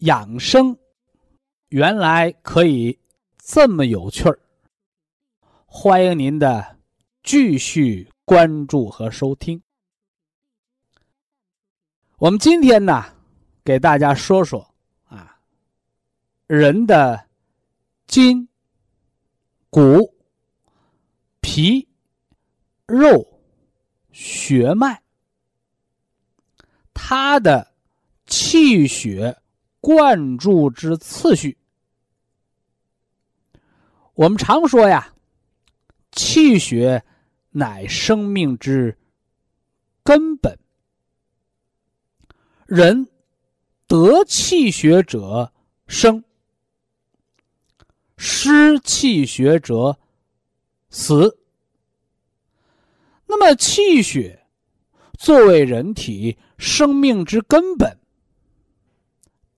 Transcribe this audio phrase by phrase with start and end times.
[0.00, 0.76] 养生
[1.68, 2.98] 原来可以
[3.38, 4.38] 这么有趣儿，
[5.64, 6.76] 欢迎您的
[7.22, 9.60] 继续关注和收听。
[12.18, 13.04] 我们今天呢，
[13.64, 15.38] 给大家说说啊，
[16.46, 17.28] 人的
[18.06, 18.48] 筋、
[19.70, 20.14] 骨、
[21.40, 21.88] 皮、
[22.86, 23.40] 肉、
[24.12, 25.00] 血脉，
[26.92, 27.72] 它的
[28.26, 29.36] 气血
[29.86, 31.56] 灌注之次序。
[34.14, 35.14] 我们常说呀，
[36.10, 37.04] 气血
[37.50, 38.98] 乃生命之
[40.02, 40.58] 根本。
[42.66, 43.08] 人
[43.86, 45.52] 得气血者
[45.86, 46.24] 生，
[48.16, 50.00] 失气血者
[50.90, 51.38] 死。
[53.24, 54.48] 那么，气血
[55.16, 58.00] 作为人体生命之根本，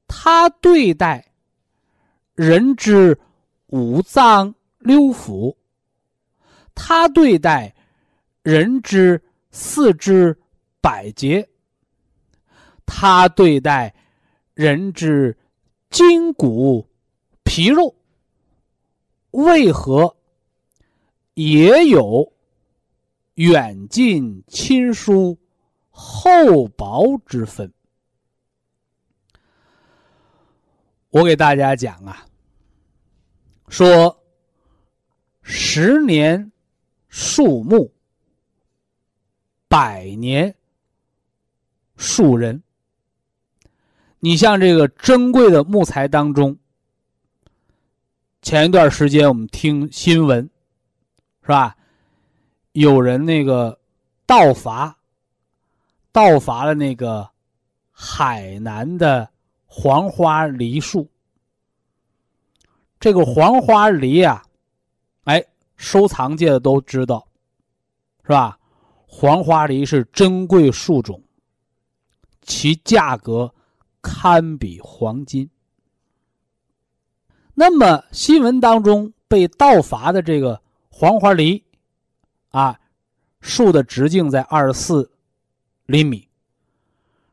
[0.09, 1.25] 他对待
[2.35, 3.17] 人之
[3.69, 5.55] 五脏六腑，
[6.75, 7.73] 他对待
[8.43, 10.37] 人之四肢
[10.81, 11.49] 百节。
[12.87, 13.95] 他对待
[14.55, 15.37] 人之
[15.91, 16.89] 筋骨
[17.45, 17.95] 皮肉，
[19.33, 20.17] 为何
[21.35, 22.33] 也有
[23.35, 25.39] 远近亲疏
[25.91, 27.71] 厚薄之分？
[31.11, 32.27] 我给大家讲啊，
[33.69, 34.23] 说
[35.41, 36.53] 十年
[37.09, 37.91] 树木，
[39.69, 40.55] 百年
[41.97, 42.63] 树人。
[44.21, 46.59] 你像这个珍贵的木材当中，
[48.43, 50.51] 前一段时间我们听新闻，
[51.41, 51.75] 是吧？
[52.73, 53.81] 有人那个
[54.27, 54.99] 盗伐，
[56.13, 57.31] 盗伐了那个
[57.91, 59.31] 海南的
[59.69, 61.09] 黄花梨树。
[62.99, 64.43] 这个黄花梨啊，
[65.25, 65.45] 哎，
[65.77, 67.29] 收藏界的都知道，
[68.25, 68.59] 是吧？
[69.07, 71.23] 黄花梨是珍贵树种，
[72.43, 73.55] 其价格。
[74.01, 75.51] 堪比黄金。
[77.53, 81.63] 那么新闻当中被盗伐的这个黄花梨，
[82.51, 82.79] 啊，
[83.41, 85.11] 树的直径在二十四
[85.87, 86.29] 厘米，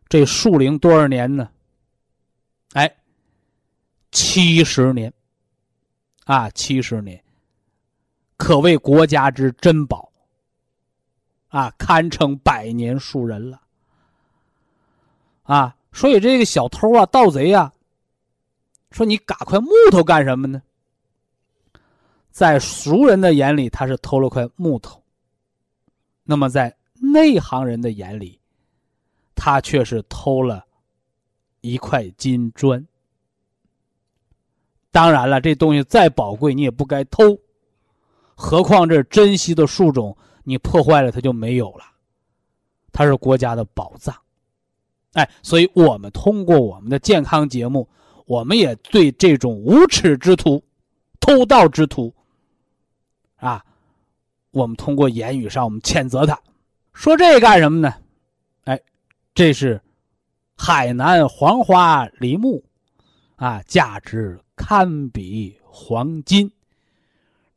[0.09, 1.49] 这树龄多少年呢？
[4.15, 5.13] 七十年，
[6.23, 7.21] 啊，七十年，
[8.37, 10.09] 可谓国家之珍宝，
[11.49, 13.61] 啊，堪称百年树人了，
[15.43, 15.75] 啊。
[15.91, 17.73] 所以这个小偷啊、盗贼啊，
[18.89, 20.61] 说你嘎块木头干什么呢？
[22.31, 25.01] 在熟人的眼里，他是偷了块木头；
[26.23, 28.39] 那么在内行人的眼里，
[29.35, 30.65] 他却是偷了
[31.59, 32.87] 一块金砖。
[34.95, 37.37] 当然了，这东西再宝贵，你也不该偷。
[38.33, 41.83] 何况这珍稀的树种，你破坏了，它就没有了。
[42.93, 44.15] 它是国家的宝藏。
[45.11, 47.89] 哎，所以我们通过我们的健康节目，
[48.25, 50.63] 我们也对这种无耻之徒、
[51.19, 52.15] 偷盗之徒，
[53.35, 53.61] 啊，
[54.51, 56.39] 我们通过言语上我们谴责他，
[56.93, 57.93] 说这干什么呢？
[58.63, 58.79] 哎，
[59.33, 59.81] 这是
[60.55, 62.63] 海南黄花梨木，
[63.35, 66.51] 啊，价值堪比黄金，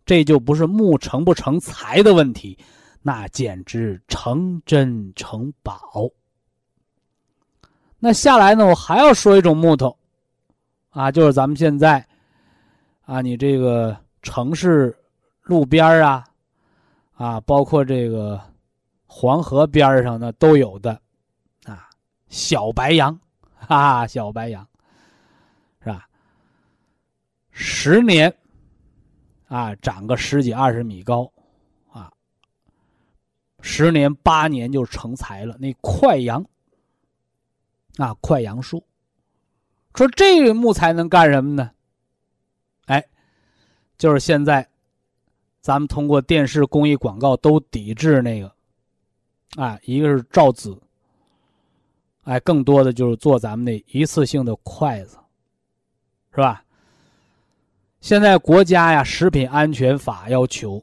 [0.05, 2.59] 这就不是木成不成材的问题，
[3.03, 5.81] 那简直成真成宝。
[7.99, 8.67] 那下来呢？
[8.67, 9.97] 我还要说一种木头，
[10.91, 12.06] 啊，就是咱们现在，
[13.03, 14.97] 啊，你这个城市
[15.43, 16.25] 路边啊，
[17.15, 18.41] 啊，包括这个
[19.06, 20.93] 黄河边上的都有的，
[21.65, 21.89] 啊，
[22.29, 23.19] 小白杨，
[23.56, 24.68] 哈，小白杨，
[27.60, 28.32] 十年
[29.49, 31.28] 啊长个十几二十米高，
[31.90, 32.08] 啊，
[33.62, 35.56] 十年八年就成材了。
[35.58, 36.40] 那快杨
[37.96, 38.84] 啊，快杨树，
[39.96, 41.72] 说这个木材能干什么呢？
[42.87, 43.05] 哎，
[43.96, 44.69] 就是现在
[45.60, 48.55] 咱们通过电视、公益广告都抵制那个，
[49.56, 50.72] 啊，一个是造纸。
[52.22, 55.19] 哎，更多的就是做咱们那一次性的筷子，
[56.31, 56.62] 是吧？
[58.00, 60.83] 现在国家呀，食品安全法要求，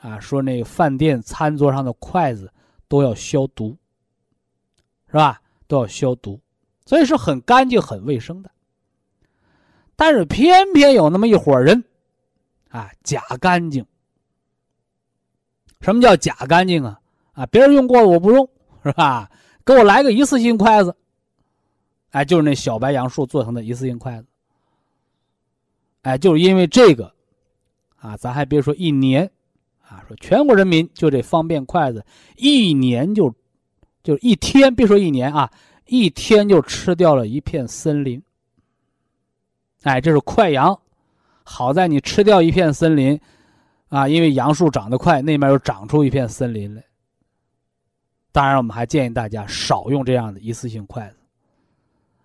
[0.00, 2.52] 啊，说那饭店餐桌上的筷子
[2.88, 3.76] 都要消毒，
[5.06, 5.40] 是吧？
[5.68, 6.40] 都要消毒，
[6.84, 8.50] 所以是很干净、很卫生的。
[9.94, 11.82] 但是偏偏有那么一伙人，
[12.68, 13.86] 啊，假干净。
[15.80, 17.00] 什么叫假干净啊？
[17.32, 18.48] 啊，别人用过了我不用，
[18.82, 19.30] 是吧？
[19.64, 20.94] 给我来个一次性筷子，
[22.10, 24.26] 哎，就是那小白杨树做成的一次性筷子，
[26.06, 27.12] 哎，就是因为这个，
[27.96, 29.28] 啊，咱还别说一年，
[29.82, 32.06] 啊，说全国人民就这方便筷子，
[32.36, 33.34] 一年就，
[34.04, 35.50] 就一天，别说一年啊，
[35.86, 38.22] 一天就吃掉了一片森林，
[39.82, 40.78] 哎，这是快杨，
[41.42, 43.20] 好在你吃掉一片森林，
[43.88, 46.84] 啊，因为杨树长得快，那边又长出一片森林来。
[48.30, 51.16] 当然，我们还建议大家少用这样的一次性筷子，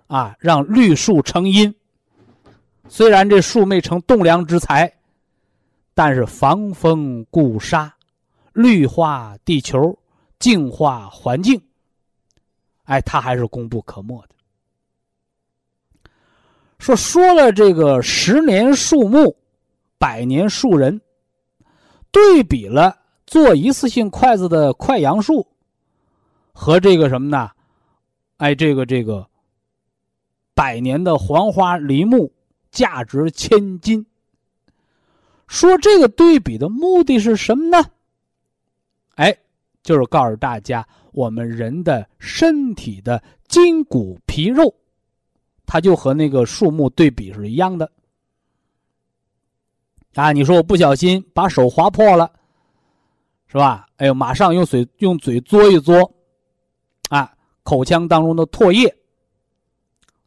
[0.06, 1.74] 啊，让绿树成荫。
[2.94, 4.94] 虽然这树没成栋梁之材，
[5.94, 7.90] 但是防风固沙，
[8.52, 9.98] 绿化地球，
[10.40, 11.58] 净化环境，
[12.84, 14.36] 哎，它还是功不可没的。
[16.80, 19.34] 说说了这个十年树木，
[19.98, 21.00] 百年树人，
[22.12, 22.94] 对比了
[23.26, 25.48] 做一次性筷子的快杨树。
[26.52, 27.50] 和这个什么呢？
[28.36, 29.26] 哎，这个这个
[30.54, 32.30] 百年的黄花梨木，
[32.72, 34.06] 价值千金。
[35.48, 37.84] 说这个对比的目的是什么呢？
[39.16, 39.38] 哎，
[39.84, 44.74] 就是告诉大家，我们人的身体的筋骨皮肉，
[45.66, 47.92] 它就和那个树木对比是一样的。
[50.14, 52.32] 啊，你说我不小心把手划破了，
[53.48, 53.88] 是吧？
[53.98, 56.10] 哎呦，马上用水用嘴嘬一嘬。
[57.10, 57.34] 啊，
[57.64, 58.96] 口腔当中的唾液，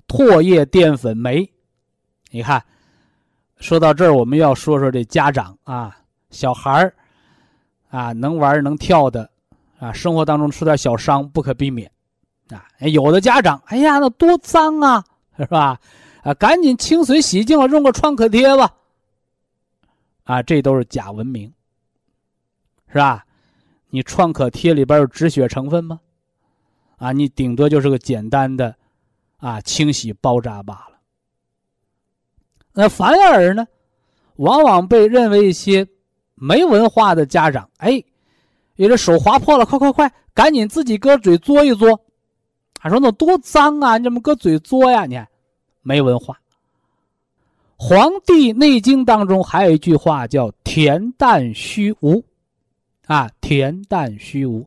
[0.07, 1.51] 唾液淀粉酶，
[2.35, 2.61] 你看，
[3.59, 5.97] 说到这儿，我们要说说这家长啊，
[6.31, 6.93] 小孩儿
[7.91, 9.31] 啊，能玩能跳的
[9.79, 11.89] 啊，生活当中出点小伤不可避免
[12.51, 12.67] 啊。
[12.81, 15.05] 有的家长，哎呀，那多脏啊，
[15.39, 15.79] 是吧？
[16.25, 18.69] 啊，赶紧清水洗净了，用个创可贴吧。
[20.25, 21.53] 啊，这都是假文明，
[22.89, 23.25] 是吧？
[23.91, 26.01] 你创可贴里边有止血成分吗？
[26.97, 28.75] 啊，你顶多就是个简单的，
[29.37, 30.94] 啊，清洗包扎罢了。
[32.75, 33.67] 那反而呢，
[34.37, 35.87] 往往被认为一些
[36.35, 38.03] 没文化的家长，哎，
[38.77, 41.97] 你这手划破了，快快快，赶紧自己搁嘴嘬一嘬。
[42.81, 45.07] 还说那多脏啊，你怎么搁嘴嘬呀？
[45.07, 45.27] 你看，
[45.83, 46.35] 没文化。
[47.77, 52.25] 《黄帝内经》当中还有一句话叫“恬淡虚无”，
[53.07, 54.67] 啊，恬淡虚无，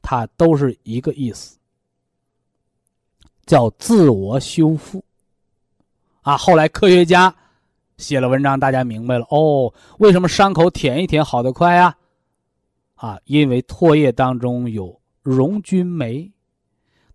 [0.00, 1.58] 它都是一个意思。
[3.46, 5.04] 叫自我修复，
[6.22, 7.34] 啊，后来科学家
[7.96, 11.96] 写了文章，大家明白了哦，为什么伤口舔一舔好得快啊？
[12.94, 16.30] 啊，因为唾液当中有溶菌酶，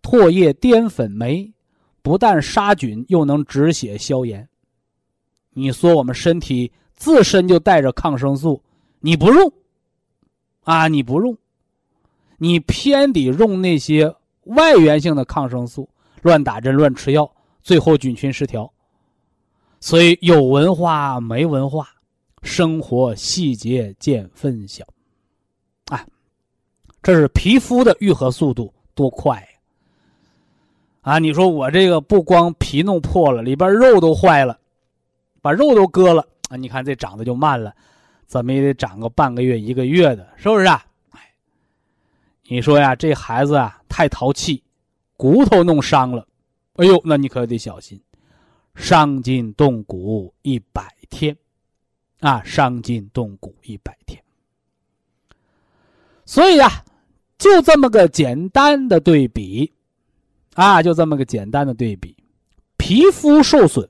[0.02, 1.54] 唾液淀粉酶，
[2.02, 4.48] 不但杀菌，又能止血消炎。
[5.52, 8.62] 你说我们身体自身就带着抗生素，
[9.00, 9.52] 你不用，
[10.64, 11.38] 啊，你不用，
[12.38, 15.90] 你偏得用那些外源性的抗生素。
[16.24, 17.32] 乱打针、乱吃药，
[17.62, 18.70] 最后菌群失调。
[19.80, 21.88] 所以有文化没文化，
[22.44, 24.86] 生活细节见分晓。
[25.90, 26.06] 啊，
[27.02, 29.48] 这是皮肤的愈合速度多快呀！
[31.02, 34.60] 啊，你说我这个不光皮弄破了，里边肉都坏了，
[35.42, 36.58] 把肉都割了啊！
[36.58, 37.74] 你看这长得就慢了，
[38.26, 40.86] 怎么也得长个半个月、一个月的，是不是啊？
[41.12, 41.20] 哎，
[42.48, 44.62] 你说呀，这孩子啊，太淘气。
[45.16, 46.28] 骨头弄伤了，
[46.76, 48.00] 哎呦，那你可得小心，
[48.78, 51.36] 伤筋动骨一百天，
[52.22, 54.24] 啊，伤筋动骨一百天。
[56.26, 56.86] 所以啊，
[57.38, 59.74] 就这么个简单的对比，
[60.54, 62.16] 啊，就这么个简单的对比，
[62.78, 63.90] 皮肤受损、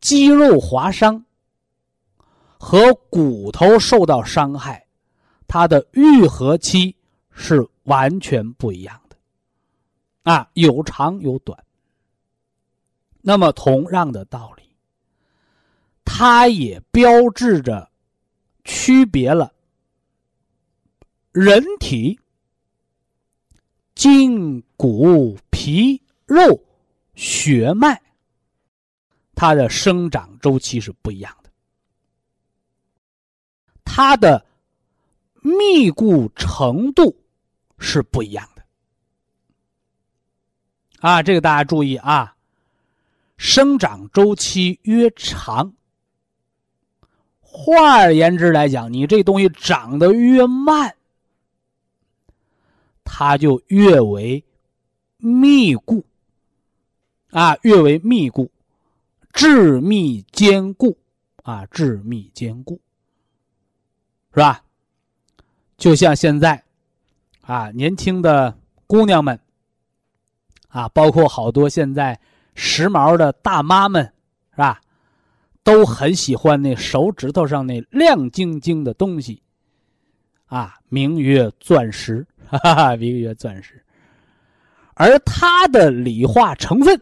[0.00, 1.24] 肌肉划伤
[2.58, 4.86] 和骨头受到伤害，
[5.46, 6.96] 它的愈合期
[7.30, 7.66] 是。
[7.86, 9.16] 完全不一样的，
[10.24, 11.56] 啊，有长有短。
[13.28, 14.62] 那么同样的道理，
[16.04, 17.90] 它也标志着
[18.62, 19.52] 区别了
[21.32, 22.16] 人体
[23.96, 26.56] 筋骨皮肉
[27.16, 28.00] 血脉
[29.34, 31.50] 它的生长周期是不一样的，
[33.84, 34.46] 它的
[35.42, 37.12] 密固程度
[37.76, 38.64] 是不一样的。
[41.00, 42.35] 啊，这个大家注意啊，
[43.36, 45.74] 生长周期越长，
[47.40, 50.94] 换而言之来讲，你这东西长得越慢，
[53.04, 54.44] 它就越为
[55.18, 56.04] 密固，
[57.30, 58.50] 啊，越为密固，
[59.32, 60.96] 致密坚固，
[61.42, 62.80] 啊，致密坚固，
[64.32, 64.64] 是吧？
[65.76, 66.64] 就像现在，
[67.42, 69.38] 啊，年轻的姑娘们。
[70.68, 72.20] 啊，包括好多现在
[72.56, 74.02] 时髦的大妈们，
[74.50, 74.80] 是吧？
[75.62, 79.42] 都很喜欢那手指头上那亮晶晶的东西，
[80.46, 83.84] 啊，名曰钻石，哈哈，名曰钻石。
[84.94, 87.00] 而它的理化成分，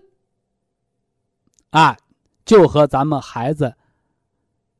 [1.70, 1.96] 啊，
[2.44, 3.72] 就和咱们孩子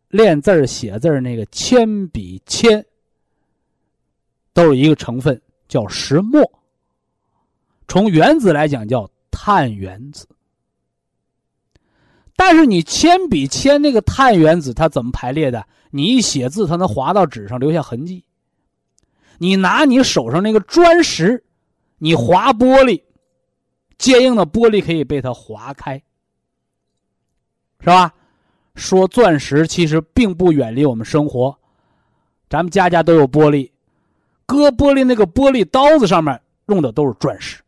[0.08, 2.84] 练字写字那个铅笔铅，
[4.52, 6.42] 都是一个成分，叫石墨。
[7.86, 10.26] 从原子来讲叫碳原子，
[12.36, 15.66] 但是你铅笔铅那个碳原子它怎么排列的？
[15.90, 18.24] 你一写字，它能划到纸上留下痕迹。
[19.38, 21.42] 你拿你手上那个砖石，
[21.98, 23.00] 你划玻璃，
[23.98, 26.02] 坚硬的玻璃可以被它划开，
[27.80, 28.12] 是吧？
[28.74, 31.56] 说钻石其实并不远离我们生活，
[32.50, 33.70] 咱们家家都有玻璃，
[34.46, 37.62] 割玻璃那个玻璃刀子上面用的都是钻石。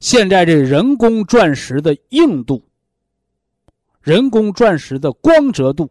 [0.00, 2.62] 现在这人工钻石的硬度、
[4.04, 5.90] 人工钻石的光泽度，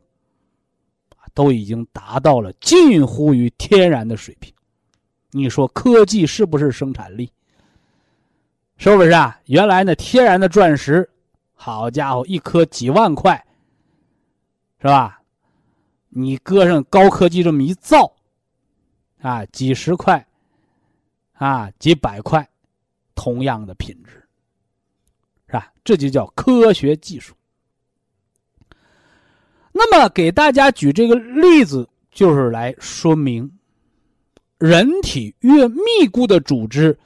[1.33, 4.53] 都已经达到了近乎于天然的水平。
[5.31, 7.33] 你说科技是不是生产力？
[8.77, 9.41] 是不是啊？
[9.45, 11.09] 原来那天然的钻石，
[11.55, 13.43] 好家伙，一颗几万块，
[14.79, 15.19] 是吧？
[16.09, 18.15] 你搁上高科技这么一造，
[19.21, 20.23] 啊，几十块，
[21.33, 22.47] 啊，几百块。
[23.15, 24.23] 同样的品质，
[25.47, 25.73] 是吧？
[25.83, 27.33] 这就叫科学技术。
[29.73, 33.51] 那么，给大家举这个例子，就是来说明，
[34.59, 36.97] 人体越密固的组织，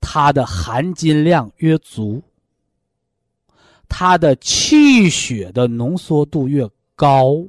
[0.00, 2.22] 它的含金量越足，
[3.88, 7.42] 它的气血的浓缩度越高。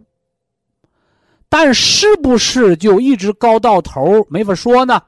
[1.49, 4.25] 但是不是就一直高到头？
[4.29, 5.01] 没法说呢。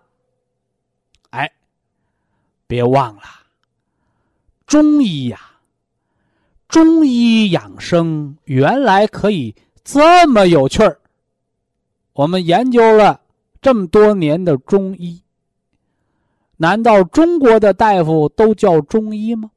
[1.30, 1.50] 哎
[2.68, 3.24] 别忘了，
[4.66, 5.51] 中医呀，
[6.72, 11.02] 中医养生原来可以这么有趣儿。
[12.14, 13.20] 我们研究了
[13.62, 15.22] 这么多年的中医，
[16.56, 19.52] 难道中国的大夫都叫中医吗？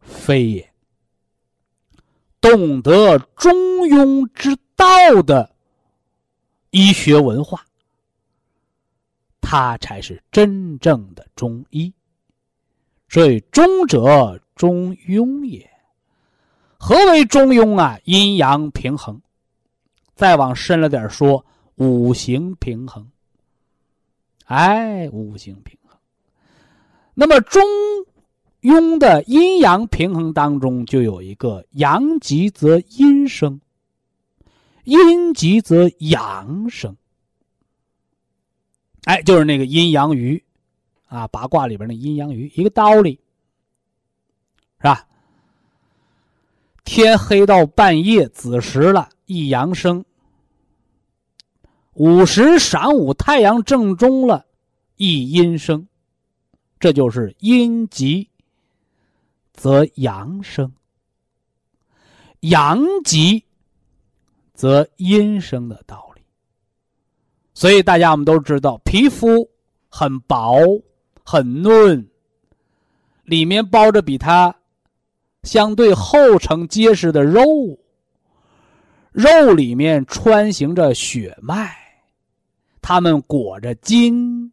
[0.00, 0.70] 非也。
[2.42, 3.54] 懂得中
[3.88, 5.50] 庸之道的
[6.72, 7.64] 医学文化。
[9.40, 11.92] 他才是真正的中医，
[13.14, 15.70] 所以中者中庸也。
[16.76, 17.96] 何为中庸啊？
[18.02, 19.22] 阴阳平衡。
[20.16, 23.08] 再往深了点说，五行平衡。
[24.46, 25.96] 哎，五行平衡。
[27.14, 27.62] 那么中
[28.62, 33.60] 庸的阴阳平衡当中，就有一个阳极则阴生，
[34.82, 36.96] 阴极则阳生。
[39.04, 40.42] 哎，就是那个阴阳鱼，
[41.14, 43.20] 啊，八卦里边那阴阳鱼，一个道理，
[44.78, 45.06] 是吧？
[46.82, 50.02] 天黑到半夜子时了，一阳生；
[51.92, 54.44] 午时晌午太阳正中了，
[54.96, 55.86] 一阴生。
[56.80, 58.28] 这就是阴极
[59.54, 60.70] 则阳生，
[62.40, 63.42] 阳极
[64.52, 66.22] 则阴生的道理。
[67.54, 69.48] 所以大家我们都知道，皮肤
[69.88, 70.58] 很薄、
[71.24, 72.06] 很嫩，
[73.24, 74.54] 里面包着比它
[75.42, 77.42] 相对厚成结实的肉，
[79.10, 81.74] 肉里面穿行着血脉，
[82.82, 84.52] 它们裹着筋，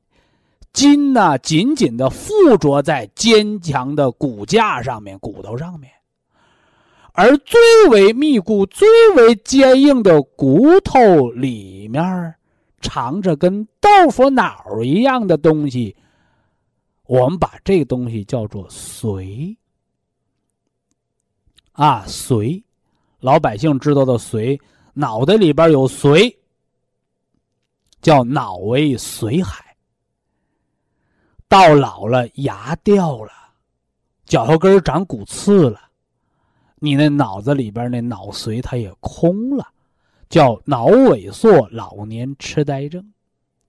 [0.72, 5.92] 筋呢紧紧的附着在坚强的骨架上面、骨头上面，
[7.12, 7.60] 而最
[7.90, 12.34] 为密固、最为坚硬的骨头里面。
[12.84, 15.96] 藏着跟豆腐脑一样的东西，
[17.12, 19.54] 我们把这东西叫做髓。
[21.74, 22.64] 啊，髓
[23.20, 24.58] 老百姓知道的髓，
[24.94, 26.34] 脑袋里边有髓，
[28.02, 29.76] 叫脑为髓海。
[31.50, 33.34] 到老了，牙掉了，
[34.24, 35.82] 脚后跟长骨刺了，
[36.76, 39.68] 你那脑子里边那脑髓它也空了，
[40.30, 43.06] 叫脑萎缩、老年痴呆症。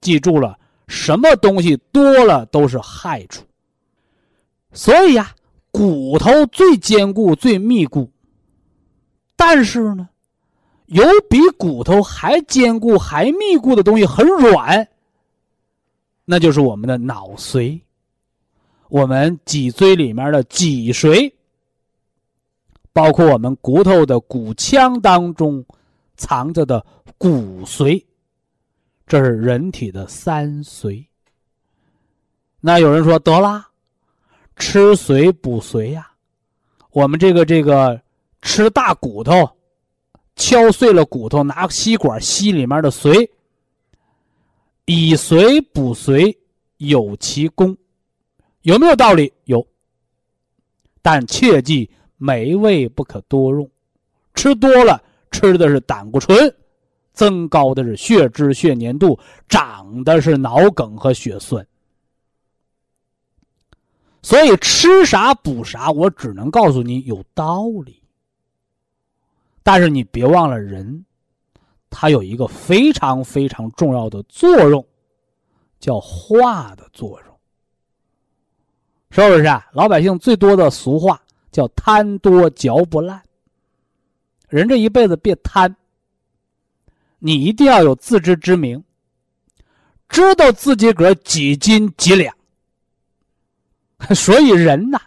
[0.00, 0.56] 记住了，
[0.92, 3.42] 什么东西多了都是害处。
[4.72, 5.34] 所以呀，
[5.70, 8.10] 骨头最坚固、最密固。
[9.34, 10.10] 但是呢，
[10.86, 14.86] 有比骨头还坚固、还密固的东西，很软。
[16.26, 17.80] 那就是我们的脑髓，
[18.88, 21.32] 我们脊椎里面的脊髓，
[22.92, 25.64] 包括我们骨头的骨腔当中
[26.16, 26.84] 藏着的
[27.16, 28.04] 骨髓，
[29.12, 31.04] 这是人体的三髓。
[32.62, 33.68] 那有人说得啦，
[34.56, 36.12] 吃髓补髓呀，
[36.92, 38.00] 我们这个这个
[38.40, 39.46] 吃大骨头，
[40.34, 43.28] 敲碎了骨头，拿吸管吸里面的髓。
[44.86, 46.34] 以髓补髓
[46.78, 47.76] 有其功，
[48.62, 49.30] 有没有道理？
[49.44, 49.62] 有。
[51.02, 53.70] 但切记美味不可多用，
[54.32, 56.56] 吃多了吃的是胆固醇，
[57.12, 61.66] 增高的是血脂、血粘度，长的是脑梗和血栓。
[64.22, 68.02] 所以吃啥补啥，我只能告诉你有道理。
[69.62, 71.04] 但是你别忘了人。
[71.94, 74.82] 他有一个非常非常重要的作用，
[75.78, 77.38] 叫化的作用，
[79.10, 79.68] 是不是啊？
[79.74, 83.22] 老百姓最多的俗话叫“贪多嚼不烂”。
[84.48, 85.76] 人这一辈子别贪，
[87.24, 88.82] 你一定要有自知之明，
[90.08, 92.34] 知道自己个几斤几两。
[94.12, 95.00] 所以人呐，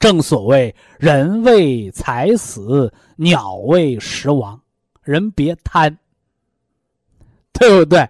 [0.00, 4.60] 正所谓“人为财死，鸟为食亡”。
[5.04, 5.96] 人别贪，
[7.54, 8.00] 对不对？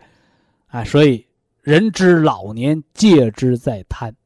[0.68, 1.26] 啊，所以
[1.60, 4.16] 人之老年戒之在贪，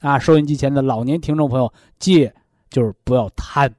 [0.00, 2.34] 啊，收音机前的老年听众朋友，戒
[2.70, 3.72] 就是不要贪，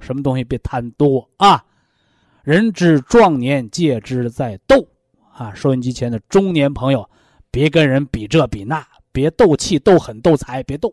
[0.00, 1.62] 什么东西别贪多啊。
[2.42, 4.88] 人之壮年戒之在斗，
[5.32, 7.08] 啊，收音机前的中年朋友，
[7.50, 10.92] 别跟人比这比那，别斗气、斗狠、斗财，别斗，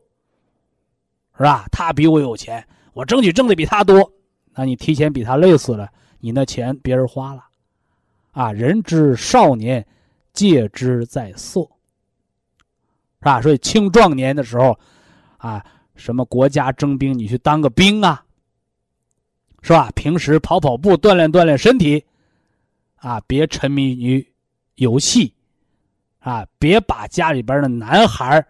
[1.37, 1.65] 是吧？
[1.71, 4.11] 他比我有钱，我争取挣的比他多，
[4.53, 5.89] 那你提前比他累死了。
[6.19, 7.45] 你那钱别人花了，
[8.31, 8.51] 啊！
[8.51, 9.87] 人之少年，
[10.33, 13.41] 戒之在色，是吧？
[13.41, 14.77] 所以青壮年的时候，
[15.37, 18.21] 啊，什么国家征兵，你去当个兵啊，
[19.61, 19.91] 是吧？
[19.95, 22.03] 平时跑跑步，锻炼锻炼身体，
[22.95, 24.25] 啊，别沉迷于
[24.75, 25.33] 游戏，
[26.19, 28.45] 啊，别把家里边的男孩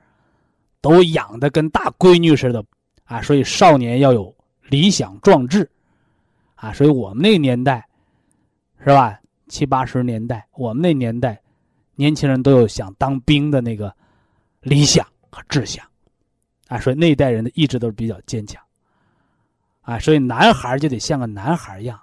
[0.81, 2.63] 都养的跟大闺女似的，
[3.05, 3.21] 啊！
[3.21, 4.33] 所以少年要有
[4.69, 5.69] 理想壮志。
[6.55, 7.87] 啊，所以我们那个年代，
[8.79, 9.17] 是吧？
[9.47, 11.41] 七八十年代，我们那年代，
[11.95, 13.95] 年轻人都有想当兵的那个
[14.61, 15.85] 理想和志向，
[16.67, 18.61] 啊，所以那一代人的意志都是比较坚强。
[19.89, 21.99] 啊，所以男孩就得像个男孩一样，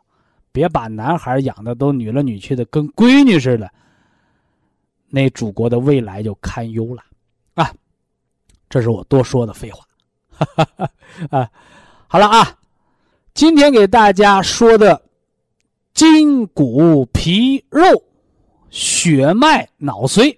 [0.50, 3.70] 别把男孩养的都女了女去的，跟闺女似的，
[5.08, 7.02] 那祖国的未来就堪忧了。
[7.54, 7.72] 啊，
[8.68, 9.84] 这是我多说的废话。
[10.30, 10.90] 哈哈哈
[11.30, 11.48] 啊，
[12.08, 12.58] 好了啊。
[13.34, 15.00] 今天给大家说的
[15.94, 17.82] 筋骨皮肉
[18.70, 20.36] 血脉脑髓，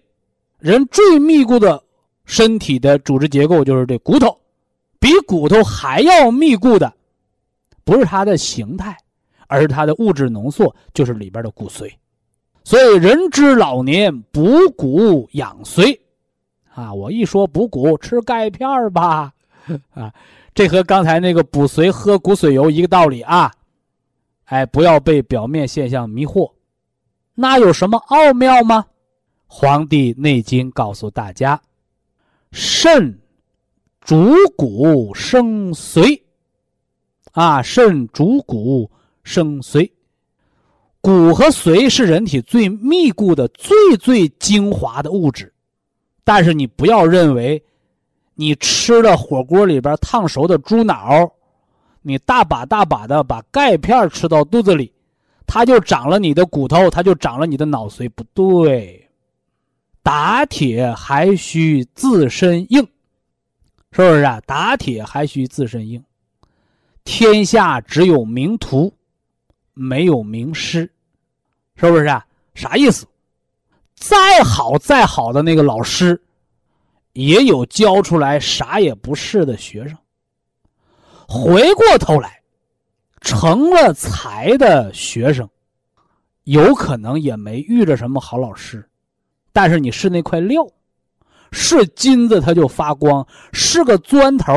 [0.58, 1.82] 人最密固的
[2.26, 4.38] 身体的组织结构就是这骨头，
[4.98, 6.92] 比骨头还要密固的，
[7.88, 8.94] 不是它的形态，
[9.46, 11.90] 而是它的物质浓缩，就是里边的骨髓。
[12.62, 15.98] 所以人之老年补骨养髓，
[16.74, 19.32] 啊，我一说补骨，吃钙片吧，
[19.94, 20.12] 啊。
[20.54, 23.50] 这和刚才那个补髓喝骨髓油一个道理啊，
[24.44, 26.52] 哎，不要被表面现象迷惑，
[27.34, 28.82] 那有什么奥妙吗？
[29.46, 31.58] 《黄帝内经》告诉大家：
[32.52, 33.18] 肾
[34.02, 36.20] 主骨生髓，
[37.38, 38.90] 啊，肾主骨
[39.22, 39.88] 生髓，
[41.00, 45.52] 骨和髓是人体最密固的、最最精华的物质，
[46.24, 47.62] 但是你不要认为。
[48.40, 51.28] 你吃了火锅里边烫熟的猪脑，
[52.02, 54.92] 你大把大把的把钙片吃到肚子里，
[55.44, 59.08] 它就长了你的骨头，它就长了你的脑髓，不对。
[60.04, 62.80] 打铁还需自身硬，
[63.90, 64.40] 是不是啊？
[64.46, 66.00] 打铁还需自身硬。
[67.08, 68.92] 天下只有名徒，
[69.72, 70.92] 没有名师，
[71.74, 72.22] 是不是啊？
[72.54, 73.06] 啥意思？
[73.94, 76.20] 再好再好的那个老师。
[77.14, 79.96] 也有教出来啥也不是的学生。
[81.26, 82.42] 回过头来，
[83.22, 85.48] 成了才的学生，
[86.44, 88.86] 有可能也没遇着什么好老师，
[89.50, 90.64] 但是你是那块料，
[91.52, 94.52] 是金子它就发光，是个砖头，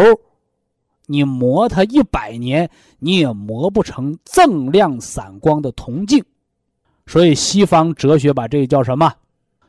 [1.12, 2.69] 你磨它一百年，
[3.00, 6.24] 你也磨不成锃亮散光的铜镜。
[7.06, 9.13] 所以西方哲学把这个叫什么？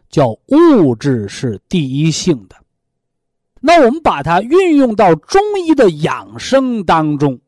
[0.08, 2.56] 叫物质是第一性的。
[3.60, 7.40] 那我们把它运用到中医的养生当中，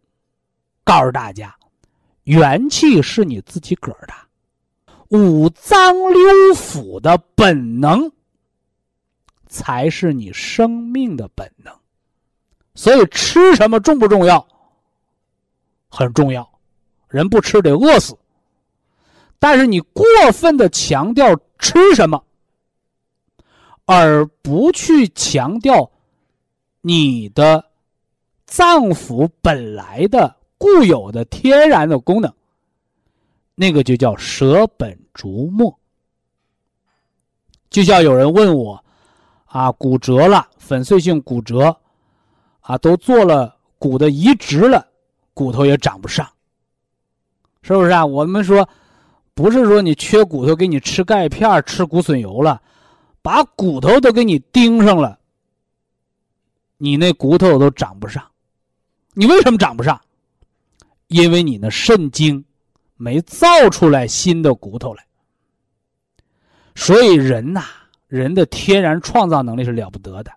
[0.83, 1.55] 告诉大家，
[2.23, 4.15] 元气是你自己个儿的，
[5.09, 8.11] 五脏六腑的本能
[9.47, 11.75] 才是你生命的本能。
[12.75, 14.47] 所以吃什么重不重要？
[15.89, 16.49] 很重要，
[17.09, 18.19] 人不吃得饿死。
[19.39, 22.25] 但是你过分的强调吃什么，
[23.85, 25.91] 而不去强调。
[26.87, 27.65] 你的
[28.45, 32.31] 脏腑本来的固有的天然的功能，
[33.55, 35.79] 那个就叫舍本逐末。
[37.71, 38.85] 就像有人问我，
[39.47, 41.75] 啊，骨折了，粉碎性骨折，
[42.65, 44.89] 啊，都做了骨的移植了，
[45.35, 46.27] 骨头也长不上，
[47.61, 48.05] 是不是啊？
[48.07, 48.67] 我们说，
[49.35, 52.63] 不是说你缺骨头给你吃钙片、吃骨髓油了，
[53.21, 55.19] 把骨头都给你钉上了。
[56.79, 58.25] 你那骨头都长不上，
[59.13, 60.01] 你为什么长不上？
[61.09, 62.43] 因为你那肾精
[62.97, 65.05] 没造出来新的骨头来。
[66.75, 67.63] 所以人呐，
[68.09, 70.33] 人的天然创造能力是了不得的，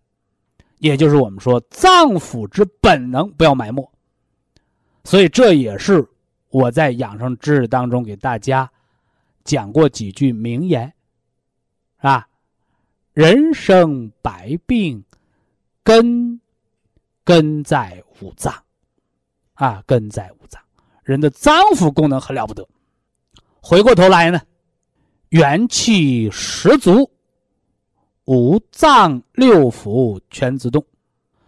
[0.79, 3.91] 也就是我们说脏腑之本能不要埋没。
[5.03, 6.07] 所以这也是
[6.49, 8.69] 我在养生知识当中给大家
[9.43, 10.93] 讲过几句名言，
[11.97, 12.27] 啊？
[13.13, 15.03] 人生百病。
[15.83, 16.41] 根，
[17.23, 18.53] 根在五脏，
[19.53, 20.61] 啊，根在五脏。
[21.01, 22.67] 人的脏腑功能很了不得。
[23.61, 24.41] 回过头来呢，
[25.29, 27.09] 元气十足，
[28.27, 30.85] 五脏六腑全自动。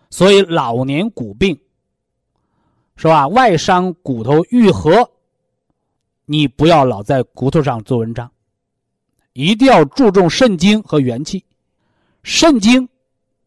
[0.09, 1.57] 所以老年骨病，
[2.95, 3.27] 是吧？
[3.27, 5.11] 外伤骨头愈合，
[6.25, 8.31] 你不要老在骨头上做文章，
[9.33, 11.45] 一定要注重肾精和元气，
[12.23, 12.89] 肾精。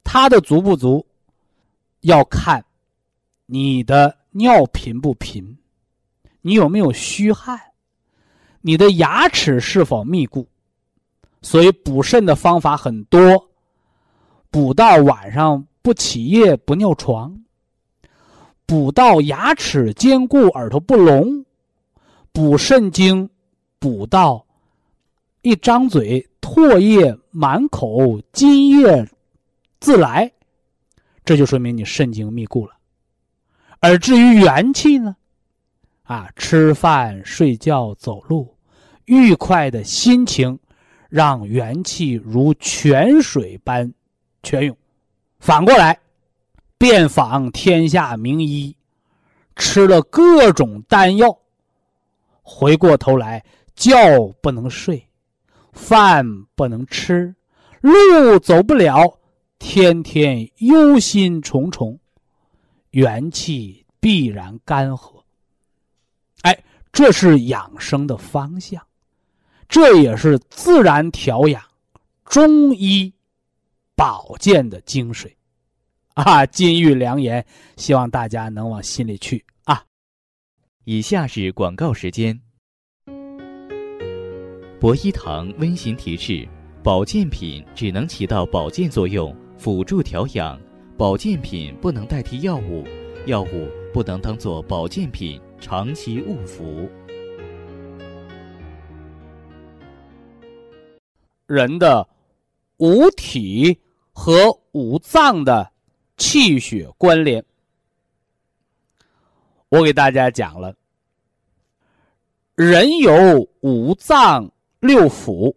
[0.05, 1.07] 它的足不足，
[2.01, 2.64] 要看
[3.47, 5.59] 你的尿频不频，
[6.40, 7.59] 你有没有虚汗，
[8.61, 10.47] 你的牙齿是否密固。
[11.42, 13.20] 所以补肾的方法很多，
[14.50, 17.42] 补到晚上不起夜不尿床，
[18.64, 21.44] 补到牙齿坚固耳朵不聋，
[22.33, 23.28] 补肾精，
[23.78, 24.46] 补到
[25.42, 29.07] 一张嘴唾液满口津液。
[29.81, 30.31] 自来，
[31.24, 32.72] 这就说明你肾精密固了。
[33.81, 35.16] 而至于元气呢，
[36.05, 38.57] 啊，吃饭、睡觉、走路，
[39.07, 40.57] 愉快的心情，
[41.12, 43.92] 让元气如泉水般
[44.42, 44.75] 泉涌。
[45.38, 46.01] 反过来，
[46.79, 48.75] 遍访天下名医，
[49.55, 51.38] 吃了各种丹药，
[52.40, 53.44] 回过头来
[53.77, 53.94] 觉
[54.40, 55.07] 不能睡，
[55.75, 57.35] 饭不能吃，
[57.83, 59.18] 路走不了。
[59.59, 61.98] 天天忧心忡忡，
[62.92, 65.22] 元气必然干涸。
[66.40, 66.59] 哎，
[66.90, 68.83] 这是养生的方向，
[69.72, 71.62] 这也是自然调养、
[72.26, 73.11] 中医
[73.96, 75.32] 保健的精髓
[76.12, 76.44] 啊！
[76.44, 77.42] 金玉良言，
[77.78, 79.82] 希望大家能往心里去啊。
[80.85, 82.38] 以下是广告时间。
[84.78, 86.46] 博一堂温馨提示：
[86.82, 89.35] 保健品只能起到保健作用。
[89.56, 90.61] 辅助调养，
[90.98, 92.85] 保健品不能代替药物，
[93.24, 96.90] 药物不能当做保健品长期误服。
[101.52, 102.08] 人的
[102.78, 103.78] 五体
[104.10, 105.70] 和五脏的
[106.16, 107.44] 气血关联，
[109.68, 110.74] 我给大家讲了。
[112.54, 115.54] 人有五脏六腑。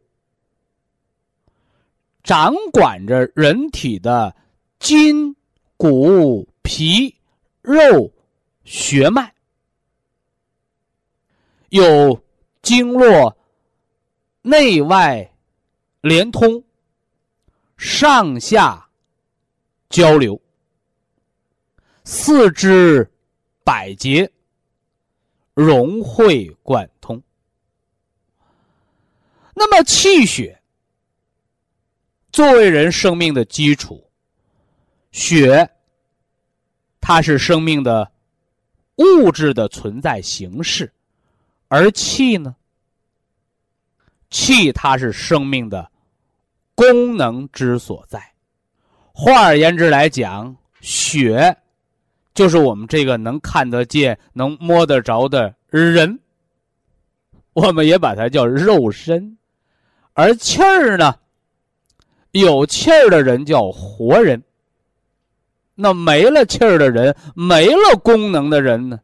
[2.23, 4.35] 掌管着人体的
[4.79, 5.33] 筋、
[5.77, 7.15] 骨、皮、
[7.61, 8.11] 肉、
[8.65, 9.33] 血脉，
[11.69, 12.21] 有
[12.61, 13.37] 经络
[14.41, 15.31] 内外
[16.05, 16.63] 连通、
[17.77, 18.87] 上下
[19.89, 20.39] 交流，
[22.03, 23.11] 四肢
[23.63, 24.31] 百节
[25.55, 27.19] 融会贯通。
[29.55, 30.61] 那么气血。
[32.31, 34.07] 作为人生命的基础，
[35.11, 35.67] 血，
[37.01, 38.11] 它是生命的
[38.97, 40.93] 物质的存在形式，
[41.67, 42.55] 而气呢？
[44.29, 45.89] 气它是生命的
[46.75, 48.21] 功能之所在。
[49.11, 51.57] 换而言之来讲，血
[52.33, 56.19] 就是我们这个能看得见、能摸得着的人，
[57.53, 59.37] 我们也把它叫肉身。
[60.13, 61.15] 而气儿呢，
[62.31, 64.43] 有气儿的人叫活人。
[65.75, 68.99] 那没了气儿的人，没了功能的人呢？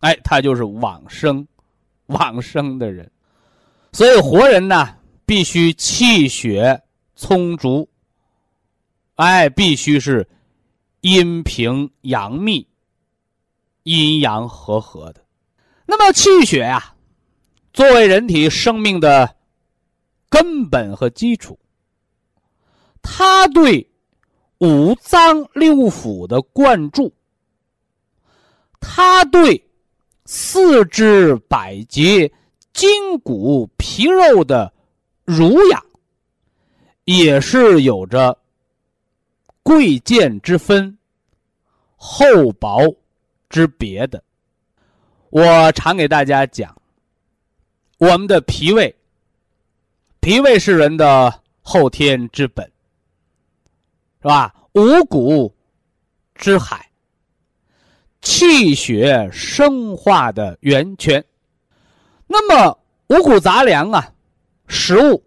[0.00, 1.46] 哎，他就是往生、
[2.06, 3.10] 往生的人。
[3.92, 4.88] 所以活人呢，
[5.30, 6.82] 必须气血
[7.14, 7.88] 充足，
[9.14, 10.28] 哎，必须是
[11.02, 12.66] 阴平阳密、
[13.84, 15.24] 阴阳和合的。
[15.86, 16.92] 那么气血呀，
[17.72, 19.36] 作为人体生命的
[20.28, 21.56] 根本和基础，
[23.00, 23.88] 它对。
[24.58, 27.14] 五脏六腑的灌注，
[28.80, 29.64] 它对
[30.26, 32.30] 四肢百节、
[32.72, 34.70] 筋骨皮肉的
[35.30, 35.80] 儒雅，
[37.04, 38.36] 也是有着
[39.62, 40.98] 贵贱之分、
[41.94, 42.80] 厚薄
[43.48, 44.20] 之别的。
[45.28, 46.76] 我常给大家讲，
[47.98, 48.92] 我们的脾胃，
[50.18, 52.68] 脾胃是人的后天之本。
[54.20, 54.52] 是吧？
[54.72, 55.54] 五谷
[56.34, 56.90] 之海，
[58.20, 61.24] 气血生化的源泉。
[62.26, 64.12] 那么五谷杂粮啊，
[64.70, 65.20] 食物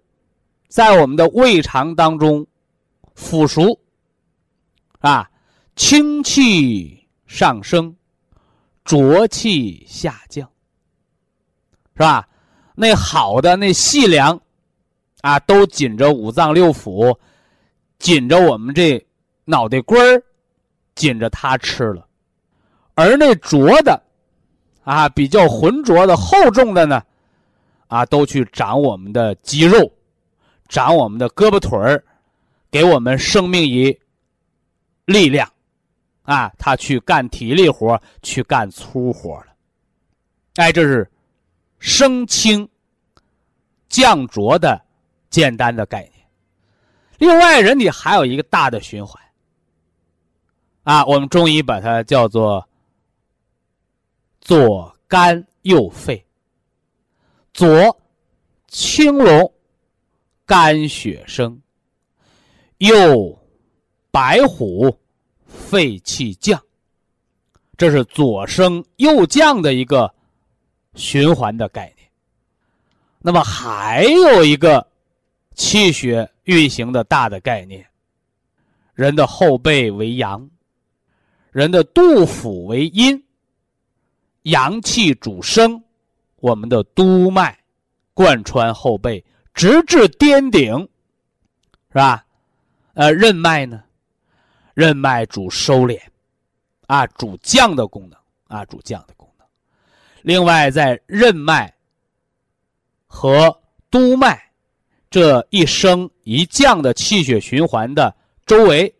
[0.69, 2.47] 在我们的胃肠当中
[3.13, 3.77] 腐熟，
[4.99, 5.29] 啊，
[5.75, 7.93] 清气上升，
[8.85, 10.49] 浊气下降，
[11.93, 12.25] 是吧？
[12.73, 14.39] 那好的那细粮
[15.21, 17.15] 啊，都紧着五脏六腑。
[17.99, 19.05] 紧着我们这
[19.45, 20.23] 脑袋瓜儿，
[20.95, 22.05] 紧着它吃了，
[22.95, 24.01] 而那浊的，
[24.83, 27.01] 啊，比较浑浊的、厚重的呢，
[27.93, 29.93] 啊，都去长我们的肌肉，
[30.67, 32.03] 长我们的胳膊腿儿，
[32.71, 33.95] 给我们生命以
[35.05, 35.47] 力量，
[36.23, 39.53] 啊，他去干体力活，去干粗活了。
[40.55, 41.07] 哎，这是
[41.77, 42.67] 升清
[43.87, 44.83] 降浊的
[45.29, 46.25] 简单的概念。
[47.19, 49.21] 另外，人体还有一个大的循环，
[50.81, 52.67] 啊，我们中医把它叫做
[54.41, 56.25] 左肝右肺，
[57.53, 57.99] 左
[58.67, 59.53] 青龙，
[60.45, 61.57] 肝血生；
[62.77, 63.39] 右
[64.11, 64.97] 白虎，
[65.47, 66.61] 肺气降。
[67.77, 70.13] 这是左升右降的一个
[70.95, 72.09] 循环的概念。
[73.19, 74.85] 那么还有一个
[75.55, 76.29] 气血。
[76.45, 77.87] 运行的大的概念，
[78.95, 80.49] 人的后背为阳，
[81.51, 83.23] 人的肚腹为阴，
[84.41, 85.81] 阳气主升，
[86.43, 87.57] 我们的督脉
[88.13, 90.77] 贯穿后背，直至颠顶，
[91.87, 92.25] 是吧？
[92.95, 93.81] 呃，任脉呢？
[94.73, 95.97] 任脉主收敛，
[96.87, 99.47] 啊，主降的功能，啊，主降的功能。
[100.21, 101.73] 另外，在任脉
[103.07, 103.57] 和
[103.89, 104.51] 督脉。
[105.09, 108.13] 这一升一降的气血循环的
[108.47, 108.93] 周围，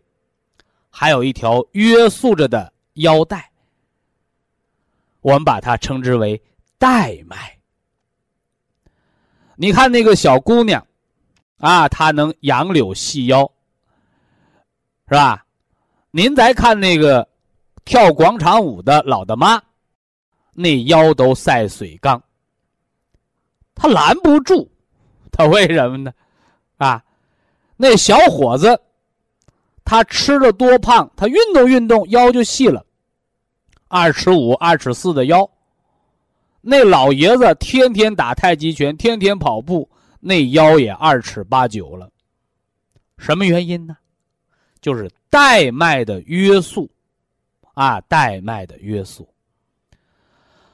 [0.92, 3.52] 还有一条约束着的腰带，
[5.22, 6.40] 我们把它称之为
[6.78, 7.58] 代脉。
[9.56, 10.86] 你看那个小姑娘，
[11.58, 13.50] 啊，她能杨柳细腰，
[15.08, 15.46] 是吧？
[16.12, 17.28] 您再看那个
[17.86, 19.62] 跳广场舞的老大妈，
[20.54, 22.22] 那腰都赛水缸，
[23.76, 24.70] 她拦不住。
[25.32, 26.14] 他为什么呢？
[26.78, 27.04] 啊，
[27.76, 28.80] 那小伙子，
[29.84, 32.86] 他吃的多胖，他运动运动腰就细了，
[33.88, 35.50] 二尺五、二尺四的腰。
[36.66, 39.90] 那老爷子天天打太极拳，天天跑步，
[40.22, 42.10] 那腰也二尺八九了。
[43.18, 43.98] 什么原因呢？
[44.80, 46.90] 就是带脉的约束，
[47.74, 49.28] 啊，带脉的约束。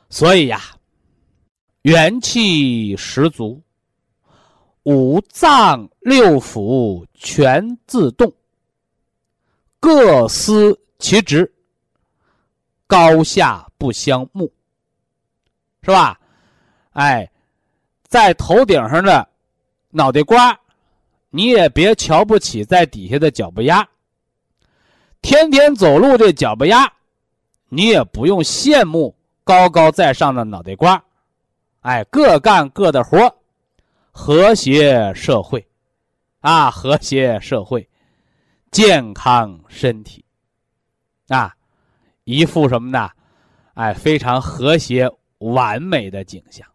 [0.09, 0.61] 所以呀，
[1.81, 3.59] 元气十足。
[4.83, 8.33] 五脏六腑全自动，
[9.79, 11.51] 各司其职，
[12.87, 14.51] 高下不相慕，
[15.83, 16.19] 是吧？
[16.91, 17.29] 哎，
[18.07, 19.27] 在头顶上的
[19.89, 20.59] 脑袋瓜，
[21.29, 23.87] 你也别瞧不起在底下的脚巴丫。
[25.21, 26.91] 天天走路这脚巴丫，
[27.69, 31.01] 你也不用羡慕高高在上的脑袋瓜。
[31.81, 33.33] 哎，各干各的活
[34.11, 35.65] 和谐社会，
[36.41, 37.87] 啊，和谐社会，
[38.71, 40.25] 健康身体，
[41.29, 41.55] 啊，
[42.25, 43.09] 一副什么呢？
[43.75, 45.09] 哎，非常和谐
[45.39, 46.67] 完美的景象。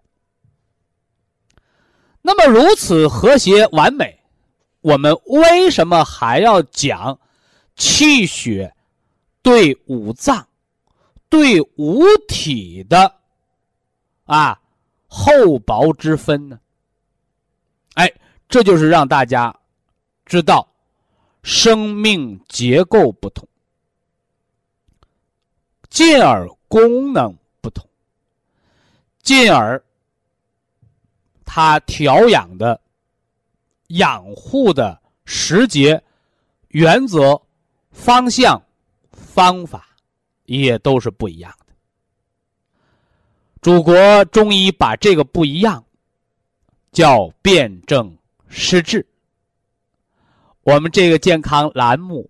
[2.20, 4.20] 那么如此和谐完美，
[4.80, 7.18] 我们为什么还要讲
[7.76, 8.74] 气血
[9.42, 10.48] 对五脏、
[11.28, 13.14] 对五体的
[14.24, 14.60] 啊
[15.06, 16.58] 厚薄之分呢？
[17.94, 18.12] 哎，
[18.48, 19.54] 这就是让大家
[20.24, 20.66] 知道
[21.42, 23.46] 生命结构不同，
[25.90, 27.36] 进而功能，
[29.24, 29.82] 进而。
[31.44, 32.80] 他调养的、
[33.88, 36.02] 养护的时节、
[36.68, 37.40] 原则、
[37.90, 38.60] 方向、
[39.12, 39.86] 方法，
[40.46, 41.74] 也都是不一样的。
[43.62, 45.84] 祖国中医把这个不一样
[46.92, 48.16] 叫辨证
[48.48, 49.06] 施治。
[50.62, 52.28] 我们这个健康栏目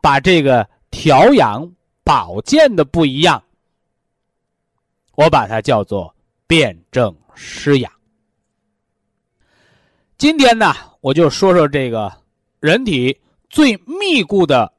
[0.00, 1.70] 把这个调养
[2.04, 3.42] 保健的不一样，
[5.20, 6.14] 我把它叫做
[6.46, 7.92] 辩证施养。
[10.16, 12.10] 今天呢，我就说说这个
[12.58, 14.72] 人体最密固的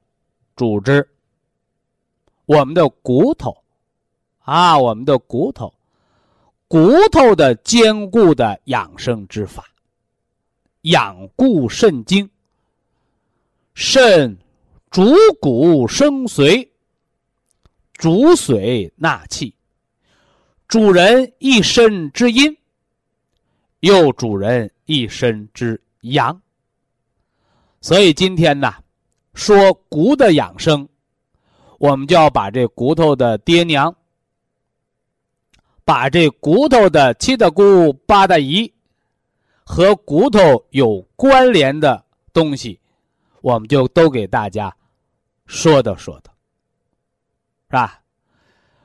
[0.55, 1.07] 组织——
[2.47, 3.55] 我们的骨头
[4.39, 5.71] 啊，我们的骨头，
[6.67, 9.63] 骨头的坚固的养生之法。
[10.81, 12.27] 养固肾精，
[13.75, 14.35] 肾
[14.89, 16.67] 主骨生髓，
[17.93, 19.53] 主髓纳气，
[20.71, 22.57] 主人一身之阴，
[23.81, 24.71] 又主人。
[24.85, 26.41] 一身之阳，
[27.79, 28.73] 所以今天呢，
[29.33, 30.87] 说骨的养生，
[31.77, 33.93] 我们就要把这骨头的爹娘，
[35.85, 38.73] 把这骨头的七大姑八大姨
[39.63, 42.03] 和骨头有关联的
[42.33, 42.77] 东西，
[43.41, 44.73] 我们就都给大家
[45.45, 46.33] 说道说道，
[47.69, 48.00] 是吧？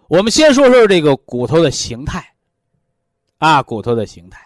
[0.09, 2.35] 我们先说说这个骨头的形态，
[3.38, 4.40] 啊，骨头的形态。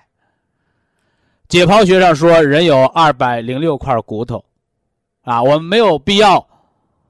[1.49, 4.45] 解剖学上说，人有二百零六块骨头，
[5.23, 6.49] 啊，我们没有必要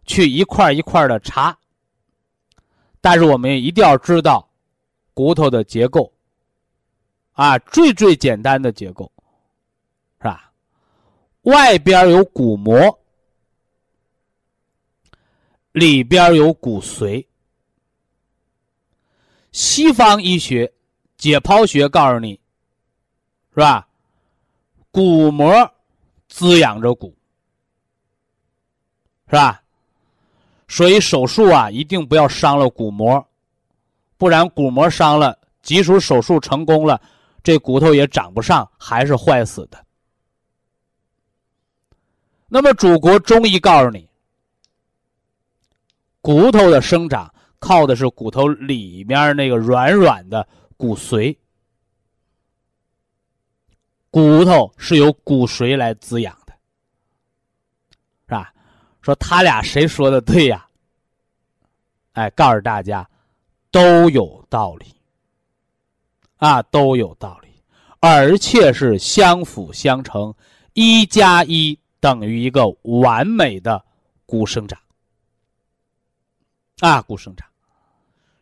[0.04, 1.56] 去一块一块的查，
[3.00, 4.48] 但是我们一定要知道
[5.14, 6.12] 骨头的结构，
[7.32, 9.12] 啊，最最简单的结构，
[10.18, 10.50] 是吧？
[11.42, 12.98] 外边有骨膜，
[15.72, 17.24] 里边有骨髓。
[19.52, 20.72] 西方医学
[21.16, 22.38] 解剖学告诉你，
[23.52, 23.86] 是吧？
[24.90, 25.72] 骨膜
[26.28, 27.14] 滋养着骨，
[29.26, 29.62] 是吧？
[30.68, 33.28] 所以手术啊，一定不要伤了骨膜，
[34.16, 37.00] 不然骨膜伤了，即使手术成功了，
[37.42, 39.84] 这骨头也长不上，还是坏死的。
[42.48, 44.08] 那么，祖国中医告诉你，
[46.20, 50.46] 骨头的生长靠的是骨头里面那个软软的
[50.76, 51.36] 骨髓。
[54.10, 56.52] 骨头是由骨髓来滋养的，
[58.26, 58.52] 是吧？
[59.00, 60.66] 说他俩谁说的对呀？
[62.14, 63.08] 哎，告诉大家，
[63.70, 64.86] 都有道理，
[66.38, 67.48] 啊，都有道理，
[68.00, 70.34] 而且是相辅相成，
[70.72, 73.84] 一加一等于一个完美的
[74.26, 74.76] 骨生长，
[76.80, 77.48] 啊，骨生长，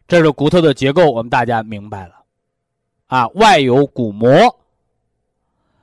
[0.09, 2.25] 这是骨头的结构，我们大家明白了，
[3.07, 4.33] 啊，外有骨膜。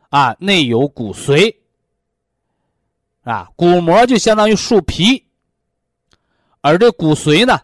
[0.10, 1.54] 啊，内有骨髓，
[3.24, 5.22] 啊，骨膜就相当于树皮，
[6.62, 7.60] 而这骨髓呢，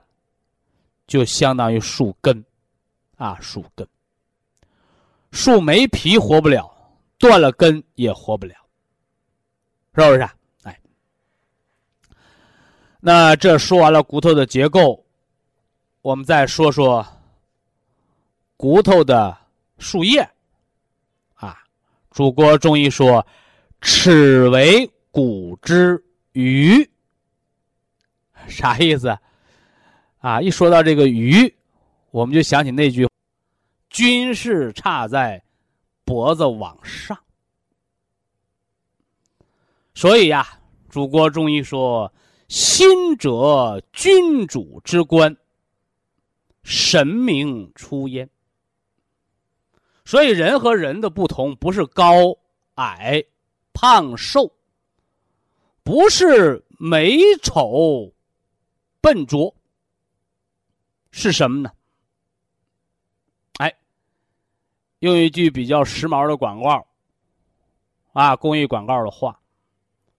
[1.08, 2.43] 就相当于树根，
[3.15, 3.88] 啊，树根。
[5.32, 6.69] 树没皮活不了，
[7.17, 8.56] 断了根也活不了，
[9.95, 10.30] 是不是？
[10.63, 10.78] 哎，
[13.00, 15.06] 那这说完了骨头的结构，
[16.02, 17.06] 我们再说说
[18.58, 19.38] 骨头的
[19.78, 20.28] 树叶。
[22.10, 23.26] 祖国中医说
[23.80, 26.86] ：“齿为骨之余。”
[28.49, 29.18] 啥意思？
[30.20, 31.56] 啊，一说到这个余，
[32.10, 33.08] 我们就想起那句
[33.89, 35.41] ：“军事差在
[36.04, 37.18] 脖子往上。”
[39.95, 40.45] 所以呀，
[40.89, 42.12] 祖国中医说
[42.49, 45.34] ：“心者，君主之官，
[46.64, 48.30] 神明出焉。”
[50.03, 52.38] 所以，人和人的不同，不是高
[52.76, 53.24] 矮、
[53.72, 54.51] 胖瘦，
[55.84, 58.12] 不是美丑、
[58.99, 59.55] 笨拙，
[61.12, 61.72] 是什么呢？
[63.57, 63.74] 哎，
[64.99, 66.86] 用一句比较时髦的广告，
[68.14, 69.39] 啊，公益广告的话，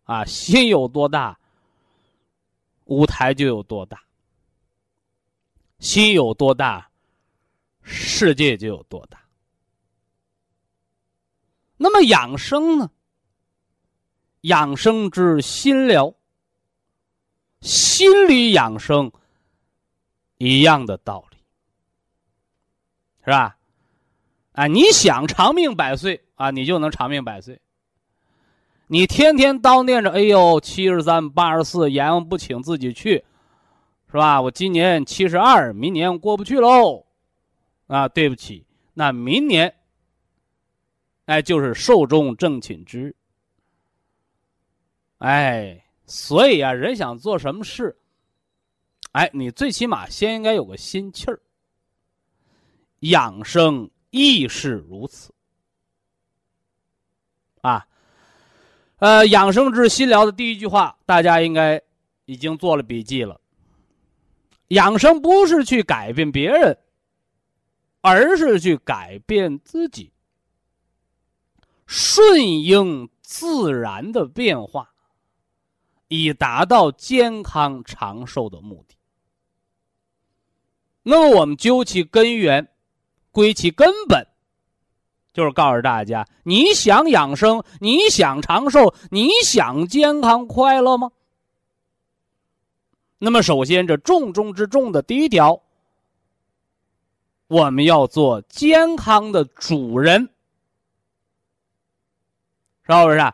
[0.05, 1.39] 啊，心有多大，
[2.85, 4.03] 舞台就有多大。
[5.83, 6.89] 心有多大，
[7.83, 9.21] 世界就有多大。
[11.77, 12.89] 那么养生呢？
[14.43, 16.15] 养生之心疗，
[17.61, 19.11] 心理养生
[20.39, 21.37] 一样的道理，
[23.25, 23.57] 是吧？
[24.53, 27.61] 啊，你想长命百岁啊，你就能长命百岁。
[28.87, 33.25] 你天天叨念着，哎呦，七十三、八十四，阎王不请自己去，
[34.13, 34.43] 是吧？
[34.43, 37.07] 我今年七十二，明年过不去喽，
[37.87, 39.75] 啊，对不起，那明年，
[41.25, 43.17] 哎，就是寿终正寝之日。
[45.17, 47.97] 哎，所以啊，人想做什么事，
[49.13, 51.41] 哎，你最起码先应该有个心气儿。
[52.99, 55.33] 养生亦是如此，
[57.63, 57.87] 啊。
[58.99, 61.81] 呃，养生之心疗的第一句话，大家应该
[62.27, 63.41] 已经做了笔记了。
[64.73, 66.79] 养生不是去改变别人，
[68.01, 70.11] 而是去改变自己，
[71.87, 74.89] 顺应自然的变化，
[76.09, 78.97] 以达到健康长寿的目的。
[81.03, 82.69] 那么，我们究其根源，
[83.31, 84.27] 归其根本。
[85.35, 91.11] 就是告诉大家，你想养生，你想长寿，你想健康快乐吗？
[93.25, 95.63] 那么，首先这重中之重的第一条，
[97.47, 100.29] 我们要做健康的主人，
[102.83, 103.33] 是不是？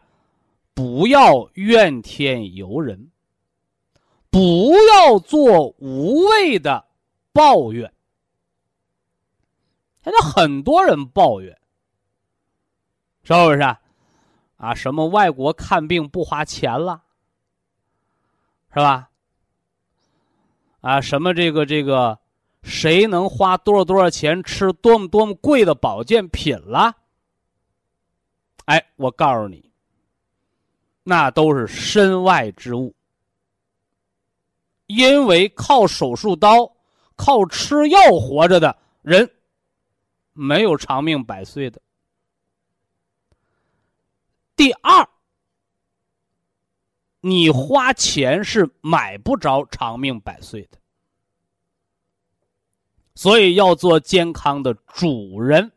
[0.74, 3.10] 不要怨天尤人，
[4.28, 6.84] 不要做无谓的
[7.32, 7.90] 抱怨。
[10.04, 11.58] 现在很多人抱怨。
[13.24, 13.62] 是不是
[14.58, 14.74] 啊？
[14.74, 17.02] 什么外国看病不花钱了，
[18.68, 19.08] 是吧？
[20.80, 22.18] 啊，什么这个这个，
[22.62, 26.94] 谁能花多少多少钱吃多么多么贵的保健品了？
[28.66, 29.70] 哎，我告诉你，
[31.02, 32.94] 那都是身外之物。
[34.86, 36.70] 因为靠手术刀、
[37.16, 39.30] 靠吃药活着的人，
[40.32, 41.80] 没有长命百岁的。
[44.56, 45.08] 第二，
[47.20, 50.78] 你花钱是买不着长命百岁的，
[53.14, 55.72] 所以要做健康的主人。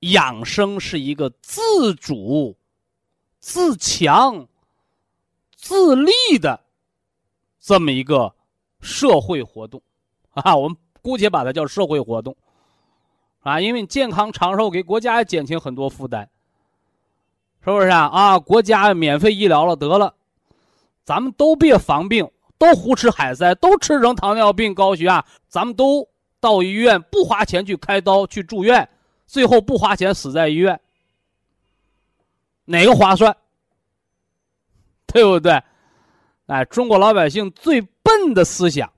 [0.00, 2.56] 养生是一个自主、
[3.40, 4.46] 自强、
[5.56, 6.62] 自立的
[7.58, 8.36] 这么一个
[8.80, 9.82] 社会活动
[10.34, 12.36] 啊，我们姑且把它叫社会活动
[13.40, 16.30] 啊，因为健康长寿给国家减轻很多负担。
[17.66, 18.06] 是不是啊？
[18.06, 20.14] 啊，国家免费医疗了，得了，
[21.02, 26.08] 咱们都别防病，都胡吃海塞，都吃成糖尿病、高血压，咱们都
[26.38, 28.88] 到医院不花钱去开刀去住院，
[29.26, 30.80] 最后不花钱死在医院，
[32.66, 33.36] 哪个划算？
[35.12, 35.60] 对不对？
[36.46, 38.88] 哎，中国老百姓最笨的思想，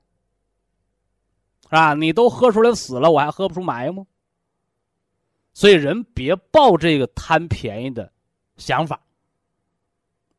[1.63, 1.95] 是吧？
[1.95, 4.05] 你都喝出来死了，我还喝不出埋吗？
[5.55, 8.13] 所以人别抱这个贪便宜的。
[8.59, 9.01] 想法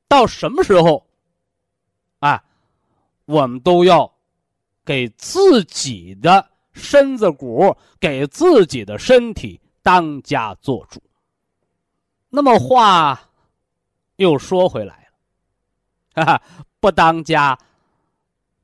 [0.07, 1.07] 到什么时候
[2.19, 2.43] 啊？
[3.25, 4.11] 我们都要
[4.83, 10.99] 给自己的身子骨、给自己的身体当家做主。
[12.29, 13.29] 那么话
[14.15, 15.07] 又说回来
[16.15, 16.41] 了，哈哈，
[16.79, 17.55] 不当家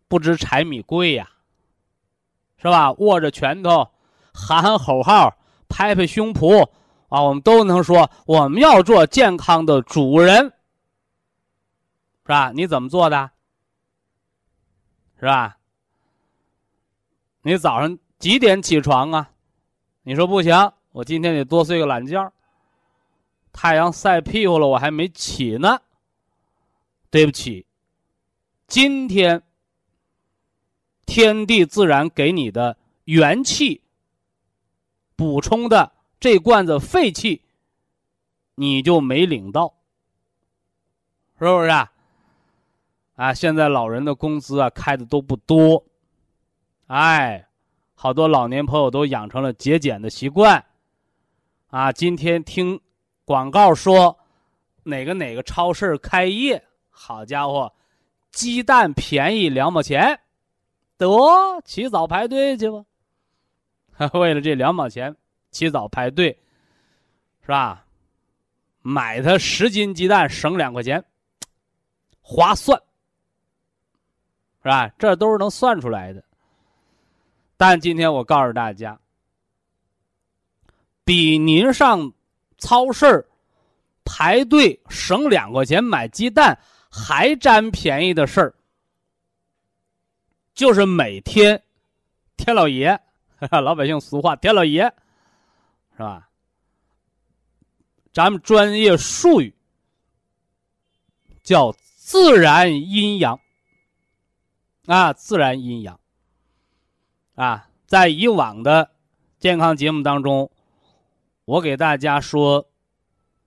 [0.08, 1.30] 不知柴米贵呀，
[2.58, 2.92] 是吧？
[2.94, 3.88] 握着拳头
[4.34, 5.38] 喊喊口号，
[5.70, 6.68] 拍拍胸脯。
[7.10, 10.46] 啊，我们都能说我们要做健康的主人，
[12.24, 12.52] 是吧？
[12.52, 13.32] 你怎么做的？
[15.20, 15.58] 是吧？
[17.42, 19.30] 你早上几点起床啊？
[20.04, 22.32] 你说不行，我今天得多睡个懒觉。
[23.54, 25.80] 太阳晒屁股了，我还没起呢。
[27.10, 27.66] 对不起，
[28.68, 29.42] 今天
[31.06, 33.82] 天地自然给你的元气
[35.16, 35.94] 补充的。
[36.20, 37.42] 这罐子废弃，
[38.56, 39.74] 你就没领到，
[41.38, 41.92] 是不是啊？
[43.16, 45.84] 啊，现在老人的工资啊开的都不多，
[46.88, 47.48] 哎，
[47.94, 50.66] 好多老年朋友都养成了节俭的习惯，
[51.68, 52.80] 啊，今天听
[53.24, 54.18] 广告说
[54.84, 57.72] 哪个哪个超市开业，好家伙，
[58.32, 60.20] 鸡蛋便宜两毛钱，
[60.98, 61.08] 得
[61.64, 62.84] 起早排队去吧，
[64.20, 65.16] 为了这两毛钱。
[65.56, 66.38] 起早排队，
[67.42, 67.86] 是吧？
[68.82, 71.04] 买它十斤鸡蛋省两块钱，
[72.22, 72.78] 划算，
[74.62, 74.90] 是吧？
[75.00, 76.22] 这都是能算出来的。
[77.56, 79.00] 但今天我告诉大家，
[81.06, 82.12] 比您上
[82.58, 83.26] 超市
[84.04, 86.60] 排队省两块钱买鸡蛋
[86.92, 88.54] 还占便宜的事儿，
[90.54, 91.64] 就是每天
[92.38, 93.00] 天老爷，
[93.64, 94.94] 老百姓俗话天老爷，
[95.96, 96.30] 是吧？
[98.12, 99.54] 咱们专业术语
[101.44, 103.40] 叫自然阴阳
[104.86, 106.00] 啊，自然阴阳
[107.36, 108.92] 啊，在以往的
[109.40, 110.50] 健康节目当中，
[111.46, 112.68] 我给大家说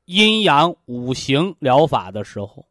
[0.04, 2.66] 阴阳五行疗法的时候，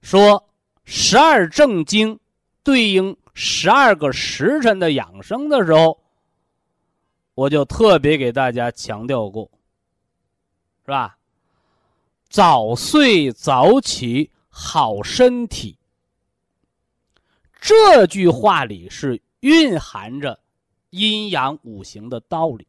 [0.00, 0.48] 说
[0.84, 2.18] 十二正经
[2.62, 6.03] 对应十二个时辰的养生的时候，
[7.34, 9.50] 我就特别给大家强调过。
[10.84, 11.16] 是吧？
[12.28, 15.78] 早睡早起好身体。
[17.60, 20.38] 这句话里是蕴含着
[20.90, 22.66] 阴阳五行的道理。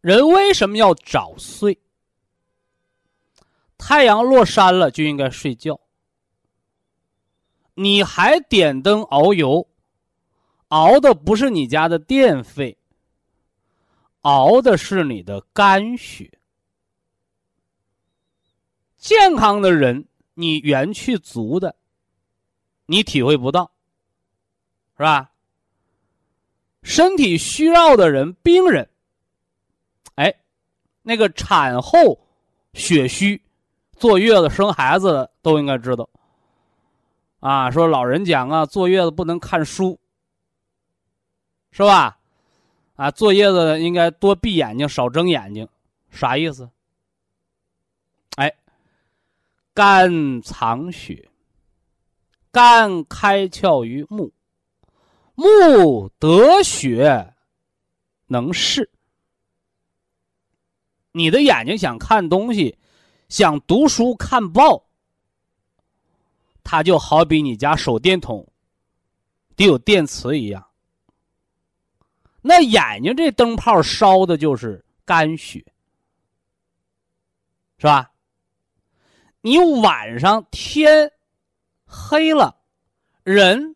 [0.00, 1.76] 人为什么要早睡？
[3.76, 5.80] 太阳落山了就应该睡觉。
[7.74, 9.66] 你还点灯熬油，
[10.74, 12.76] 熬的不是你家的电费。
[14.22, 16.28] 熬的是你的肝血，
[18.96, 21.76] 健康的人，你元气足的，
[22.86, 23.70] 你体会不到，
[24.96, 25.30] 是吧？
[26.82, 28.88] 身体虚弱的人，病人，
[30.16, 30.34] 哎，
[31.02, 32.18] 那个产后
[32.72, 33.40] 血虚、
[33.92, 36.08] 坐月子生孩子的都应该知道。
[37.40, 40.00] 啊，说老人讲啊，坐月子不能看书，
[41.76, 42.16] 是吧？
[42.94, 45.68] 啊，坐月子应该多闭眼睛，少睁眼睛，
[46.08, 46.70] 啥意思？
[48.36, 48.54] 哎，
[49.74, 51.28] 肝藏血，
[52.52, 54.32] 肝开窍于目，
[55.34, 57.34] 目得血
[58.28, 58.88] 能视。
[61.10, 62.78] 你的眼睛想看东西，
[63.28, 64.84] 想读书看报，
[66.62, 68.46] 它就好比你家手电筒
[69.56, 70.64] 得有电池一样。
[72.46, 75.64] 那眼睛这灯泡烧的就是肝血，
[77.78, 78.10] 是吧？
[79.40, 81.10] 你晚上天
[81.86, 82.54] 黑了，
[83.22, 83.74] 人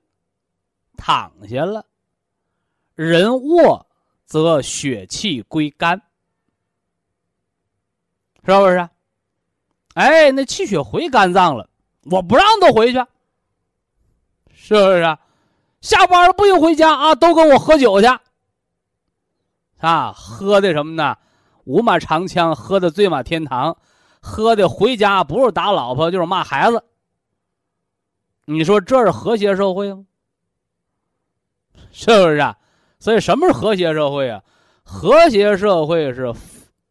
[0.98, 1.86] 躺下了，
[2.94, 3.86] 人卧
[4.26, 5.98] 则血气归肝，
[8.44, 8.86] 是不是？
[9.94, 11.70] 哎，那气血回肝脏了，
[12.02, 12.98] 我不让他回去，
[14.52, 15.18] 是不是？
[15.80, 18.06] 下班了不行回家啊，都跟我喝酒去。
[19.78, 21.16] 啊，喝的什么呢？
[21.64, 23.76] 五马长枪，喝的醉马天堂，
[24.20, 26.82] 喝的回家不是打老婆就是骂孩子。
[28.46, 30.04] 你说这是和谐社会吗？
[31.92, 32.56] 是不是啊？
[32.98, 34.42] 所以什么是和谐社会啊？
[34.82, 36.34] 和谐社会是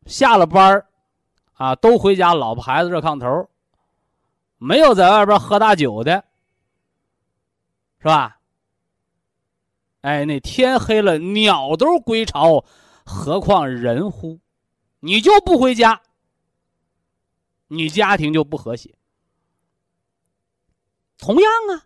[0.06, 0.86] 下了班
[1.54, 3.50] 啊，都回家，老婆孩子热炕头，
[4.58, 6.24] 没有在外边喝大酒的，
[8.00, 8.37] 是吧？
[10.08, 12.64] 哎，那天黑了，鸟都归巢，
[13.04, 14.40] 何况人乎？
[15.02, 16.02] 你就不回家，
[17.68, 18.96] 你家庭就不和谐。
[21.18, 21.84] 同样啊，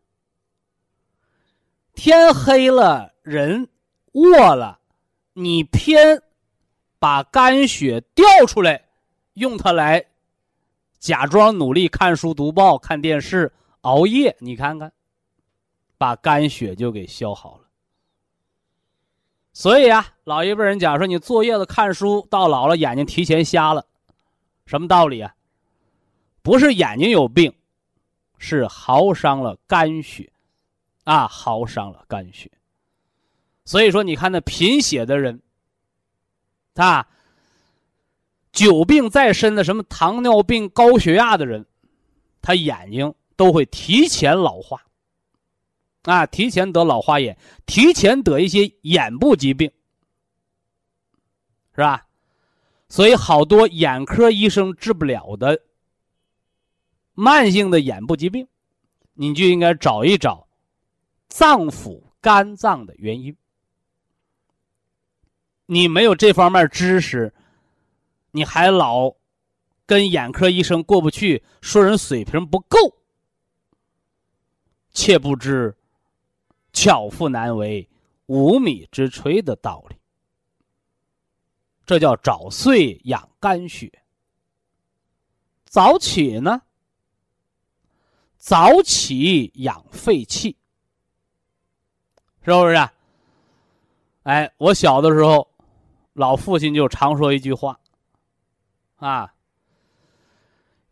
[1.95, 3.67] 天黑了，人
[4.11, 4.79] 卧了，
[5.33, 6.21] 你偏
[6.99, 8.85] 把肝血调出来，
[9.33, 10.05] 用它来
[10.99, 13.51] 假装努力看书、读报、看电视、
[13.81, 14.93] 熬夜，你看看，
[15.97, 17.70] 把肝血就给消耗了。
[19.53, 23.85] 所以啊，老一辈人讲说，你坐月子看书，到老了眼睛提前瞎了，
[24.65, 25.35] 什么道理啊？
[26.41, 27.53] 不是眼睛有病，
[28.37, 30.31] 是耗伤了肝血，
[31.03, 32.49] 啊，耗伤了肝血。
[33.65, 35.41] 所以说，你看那贫血的人，
[36.75, 37.07] 啊，
[38.51, 41.65] 久病在身的，什么糖尿病、高血压的人，
[42.41, 44.81] 他眼睛都会提前老化。
[46.03, 49.71] 啊，提前得老花眼，提前得一些眼部疾病，
[51.75, 52.07] 是吧？
[52.89, 55.61] 所以好多眼科医生治不了的
[57.13, 58.47] 慢性的眼部疾病，
[59.13, 60.47] 你就应该找一找
[61.27, 63.35] 脏腑肝脏的原因。
[65.67, 67.33] 你没有这方面知识，
[68.31, 69.13] 你还老
[69.85, 72.77] 跟眼科医生过不去，说人水平不够，
[74.91, 75.73] 切不知。
[76.73, 77.87] 巧妇难为
[78.27, 79.95] 无米之炊的道理，
[81.85, 83.91] 这叫早睡养肝血。
[85.65, 86.61] 早起呢？
[88.37, 90.57] 早起养肺气。
[92.43, 92.75] 是不是？
[92.75, 92.93] 啊
[94.23, 95.47] 哎，我小的时候，
[96.13, 97.79] 老父亲就常说一句话，
[98.97, 99.33] 啊，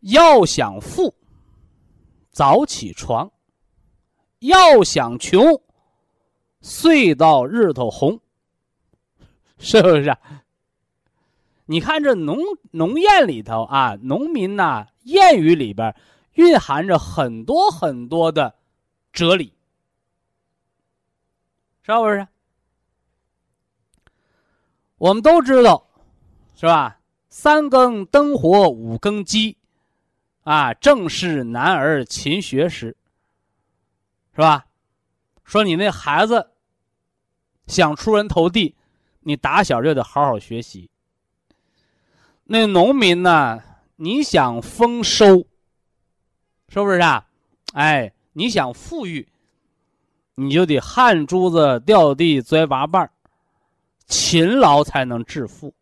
[0.00, 1.14] 要想富，
[2.30, 3.30] 早起床；
[4.40, 5.40] 要想穷，
[6.60, 8.20] 睡到日头红。
[9.58, 10.16] 是不是？
[11.66, 12.38] 你看这农
[12.72, 15.94] 农谚里头啊，农民呐，谚语里边
[16.32, 18.56] 蕴含着很多很多的
[19.12, 19.52] 哲理，
[21.82, 22.26] 是不是？
[24.96, 25.86] 我们都知道，
[26.56, 26.98] 是吧？
[27.28, 29.56] 三更灯火五更鸡，
[30.42, 32.96] 啊，正是男儿勤学时，
[34.34, 34.66] 是吧？
[35.50, 36.52] 说你那孩子
[37.66, 38.76] 想出人头地。
[39.22, 40.88] 你打小就得好好学习。
[42.44, 43.60] 那农民呢？
[43.96, 45.46] 你想丰收，
[46.68, 47.26] 是不是啊？
[47.74, 49.28] 哎，你想富裕，
[50.36, 53.10] 你就得汗珠子掉地栽八瓣
[54.06, 55.74] 勤劳才能致富。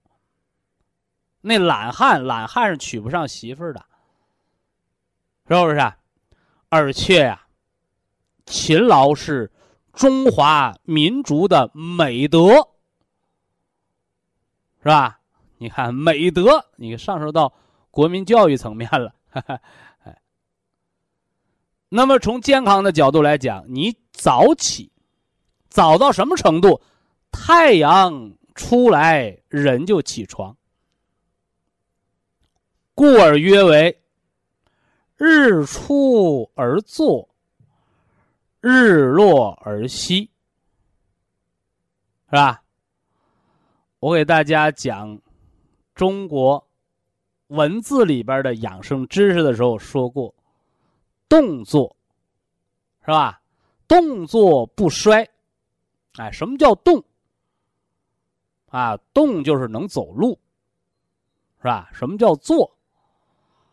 [1.40, 3.84] 那懒汉，懒汉是娶不上媳妇儿的，
[5.46, 5.76] 是不是？
[5.76, 5.96] 啊？
[6.70, 7.46] 而且呀，
[8.46, 9.48] 勤劳是
[9.92, 12.68] 中华民族的美德。
[14.80, 15.20] 是吧？
[15.58, 17.52] 你看美德，你上升到
[17.90, 19.12] 国民教育层面了。
[20.04, 20.20] 哎，
[21.88, 24.92] 那么从健康的角度来讲，你早起，
[25.68, 26.80] 早到什么程度？
[27.32, 30.56] 太阳出来，人就起床。
[32.94, 34.00] 故而曰为：
[35.16, 37.27] 日出而作，
[38.68, 40.30] 日落而息，
[42.26, 42.62] 是吧？
[43.98, 45.18] 我给大家讲
[45.94, 46.62] 中国
[47.46, 50.34] 文字里边的养生知识的时候说过，
[51.30, 51.96] 动作
[53.00, 53.40] 是吧？
[53.88, 55.26] 动作不衰。
[56.18, 57.02] 哎，什么叫动？
[58.66, 60.38] 啊，动就是能走路，
[61.62, 61.88] 是吧？
[61.92, 62.70] 什么叫坐？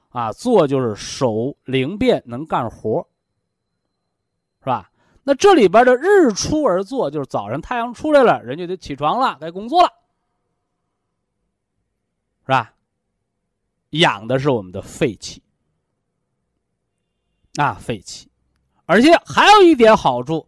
[0.09, 3.05] 啊，坐就是手灵便，能干活，
[4.65, 4.89] 是吧？
[5.21, 9.93] 那这里边的日出而作，就是早上太阳出来了，人就得起床了，该工作了。
[12.41, 12.73] 是吧？
[13.91, 15.43] 养的是我们的肺气，
[17.57, 18.27] 啊，肺气，
[18.87, 20.47] 而且还有一点好处，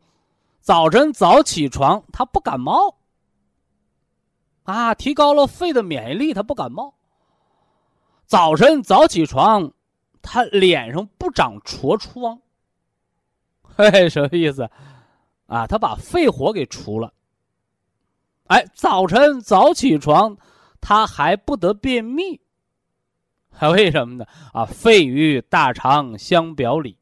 [0.61, 2.97] 早晨早起床，他不感冒，
[4.63, 6.95] 啊，提高了肺的免疫力，他不感冒。
[8.25, 9.71] 早晨早起床，
[10.23, 12.41] 他脸上不长痤疮，
[13.77, 14.67] 嘿 嘿，什么意思？
[15.45, 17.13] 啊，他把肺火给除了。
[18.47, 20.35] 哎，早晨早起床。
[20.79, 22.39] 他还不得便秘，
[23.51, 24.25] 还 为什么呢？
[24.53, 26.97] 啊，肺与大肠相表里，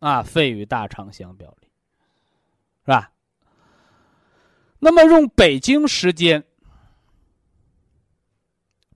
[0.00, 1.68] 啊，肺与大肠相表里，
[2.84, 3.12] 是吧？
[4.80, 6.42] 那么用北京时间，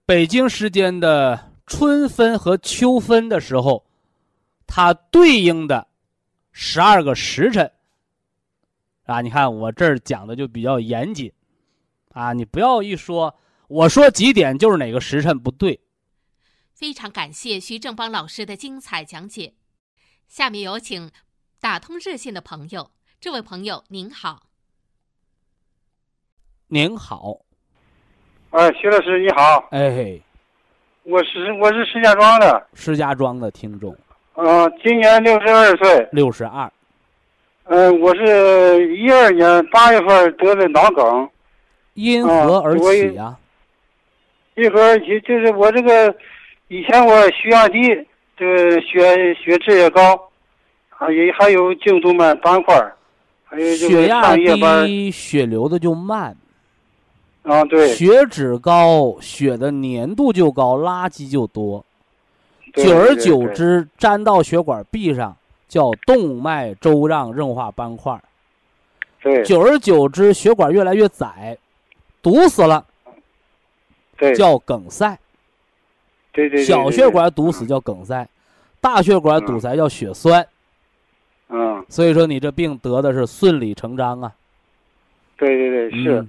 [0.05, 3.84] 北京时间的春分和秋分的时候，
[4.66, 5.86] 它对应的
[6.53, 7.72] 十二个时辰，
[9.07, 11.32] 啊，你看我这儿讲的就比较严谨，
[12.12, 13.38] 啊，你不要一说。
[13.68, 15.80] 我说几点就是哪个时辰不对。
[16.74, 19.55] 非常感谢徐正邦老师的精彩讲解。
[20.28, 21.11] 下面有请
[21.61, 22.90] 打通热线的朋友。
[23.18, 24.42] 这位朋友您好。
[26.66, 27.40] 您好。
[28.50, 29.68] 哎，徐老师你好。
[29.70, 30.20] 哎。
[31.05, 32.68] 我是我是石家庄的。
[32.74, 33.96] 石家庄的听众。
[34.34, 36.08] 嗯，今年六十二岁。
[36.12, 36.70] 六十二。
[37.64, 41.28] 嗯，我是一二年八月份得的脑梗。
[41.94, 43.36] 因何而起呀？
[44.56, 46.14] 因何而起就是我这个，
[46.68, 47.80] 以前我血压低，
[48.36, 50.18] 这个血血脂也高，
[50.88, 52.74] 还也还有颈动脉斑块，
[53.44, 54.86] 还有这个上夜班。
[54.86, 56.34] 低，血流的就慢。
[57.42, 57.88] 啊，对。
[57.88, 61.84] 血脂高，血的粘度就高，垃圾就多。
[62.74, 65.36] 久而久之，粘到血管壁上，
[65.68, 68.22] 叫动脉粥样硬化斑块。
[69.20, 69.42] 对。
[69.44, 71.56] 久而久之，血管越来越窄，
[72.22, 72.86] 堵死了。
[74.18, 75.18] 对叫梗塞，
[76.30, 78.28] 对对，小血管堵死叫梗塞，
[78.80, 80.46] 大血管堵塞叫血栓。
[81.48, 84.32] 嗯，所以说你这病得的是顺理成章啊。
[85.36, 86.26] 对对对，是，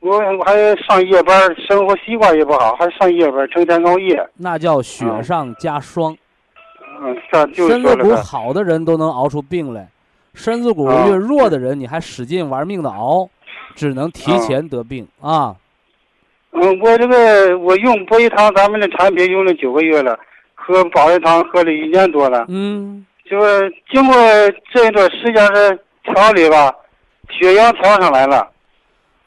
[0.00, 4.28] 我我还上夜班，生活习惯也不好，还上夜班，成天熬夜。
[4.36, 6.16] 那叫雪上加霜。
[7.00, 9.88] 嗯，这就身子骨好的人都能熬出病来，
[10.34, 13.28] 身子骨越弱的人，你还使劲玩命的熬，
[13.74, 15.54] 只能提前得病啊。
[16.52, 20.18] 嗯，我这个我用博益堂咱们的产品用了九个月了，
[20.54, 22.46] 喝保益堂喝了一年多了。
[22.48, 24.14] 嗯，就是经过
[24.72, 26.72] 这一段时间的调理吧，
[27.28, 28.48] 血压调上来了。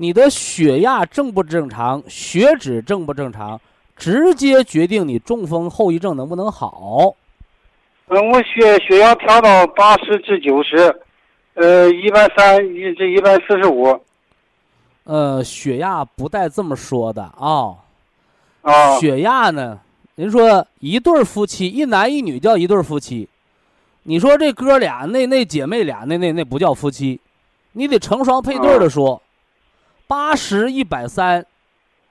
[0.02, 3.60] 你的血压正不正常，血脂正不正常，
[3.98, 7.14] 直接决定你中风后遗症能不能好。
[8.08, 11.02] 嗯，我血血压调到八十至九十，
[11.56, 14.00] 呃，一百三一至一百四十五。
[15.04, 17.76] 呃，血压不带这么说的啊。
[18.62, 18.98] 啊。
[19.00, 19.82] 血压呢？
[20.16, 23.28] 您说一对夫妻，一男一女叫一对夫妻，
[24.04, 27.20] 你说这哥俩那那姐妹俩那那那不叫夫妻，
[27.74, 29.22] 你得成双配对的说。
[30.10, 31.46] 八十一百三，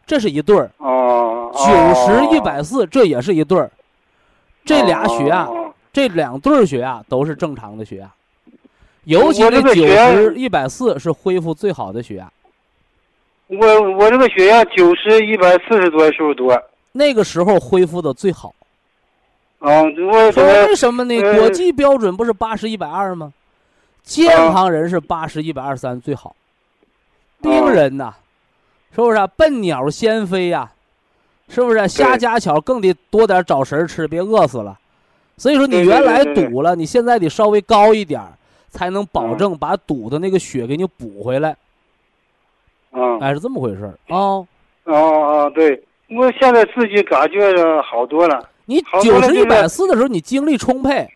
[0.06, 0.70] 这是一对儿。
[0.76, 1.50] 哦。
[1.52, 1.66] 九
[2.06, 3.68] 十一百四，这也是一对儿。
[4.64, 5.48] 这俩血压，
[5.92, 8.08] 这两对儿血压都是正常的血压。
[9.02, 12.30] 尤其这九十一百四是恢复最好的血压。
[13.48, 16.56] 我我这个血压九十一百四十多的时候多。
[16.92, 18.54] 那个时候恢复的最好。
[19.58, 21.20] 啊，我说为什么呢？
[21.34, 23.32] 国际标准不是八十一百二吗？
[24.04, 26.36] 健康人是八十一百二三最好。
[27.40, 28.14] 病人呐，
[28.94, 30.70] 是不是笨鸟先飞呀？
[31.50, 34.78] 是不是瞎家巧更得多点找食吃，别饿死了。
[35.38, 38.22] 所以说你原来堵了，你现在得稍微高一点，
[38.68, 41.56] 才能保证把堵的那个血给你补回来。
[42.90, 44.18] 啊，哎，是这么回事儿啊。
[44.18, 44.46] 哦
[44.84, 47.40] 哦，对，我现在自己感觉
[47.82, 48.46] 好多了。
[48.66, 51.08] 你九十一百四的时候，你精力充沛。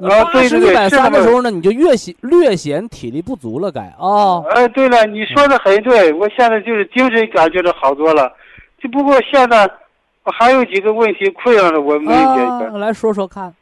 [0.00, 4.42] 你八十一百三的时候呢，你就越显略显体力不足了，该啊。
[4.50, 8.32] 哎，对了，你说的很对，我现在就是精神感觉到好多了，
[8.80, 9.68] 就不过现在
[10.24, 12.78] 我还有几个问题困扰着我没解决。
[12.78, 13.54] 来说说看。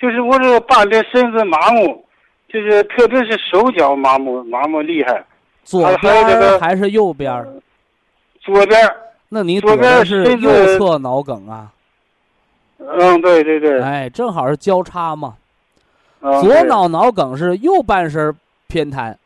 [0.00, 2.04] 就是我这个半边身子麻木，
[2.48, 5.24] 就是特别是手脚麻木，麻木厉害。
[5.64, 7.44] 左边还是右边？
[8.40, 8.80] 左边。
[9.28, 11.70] 那你左边是右侧脑梗啊？
[12.78, 15.34] 嗯，对对对，哎，正好是交叉嘛。
[16.40, 18.34] 左脑脑梗是右半身
[18.66, 19.16] 偏瘫，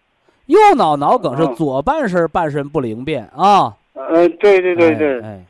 [0.46, 3.74] 右脑脑梗是左半身半身不灵便啊。
[3.94, 5.20] 嗯，对对对对。
[5.22, 5.40] 哎，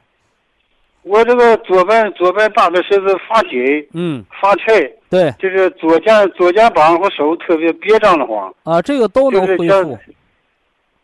[1.02, 3.58] 我这个左半左半大的身子发紧，
[3.92, 4.92] 嗯，发沉。
[5.10, 8.52] 对，就是左肩左肩膀和手特别憋胀的慌。
[8.62, 9.98] 啊，这个都能恢复。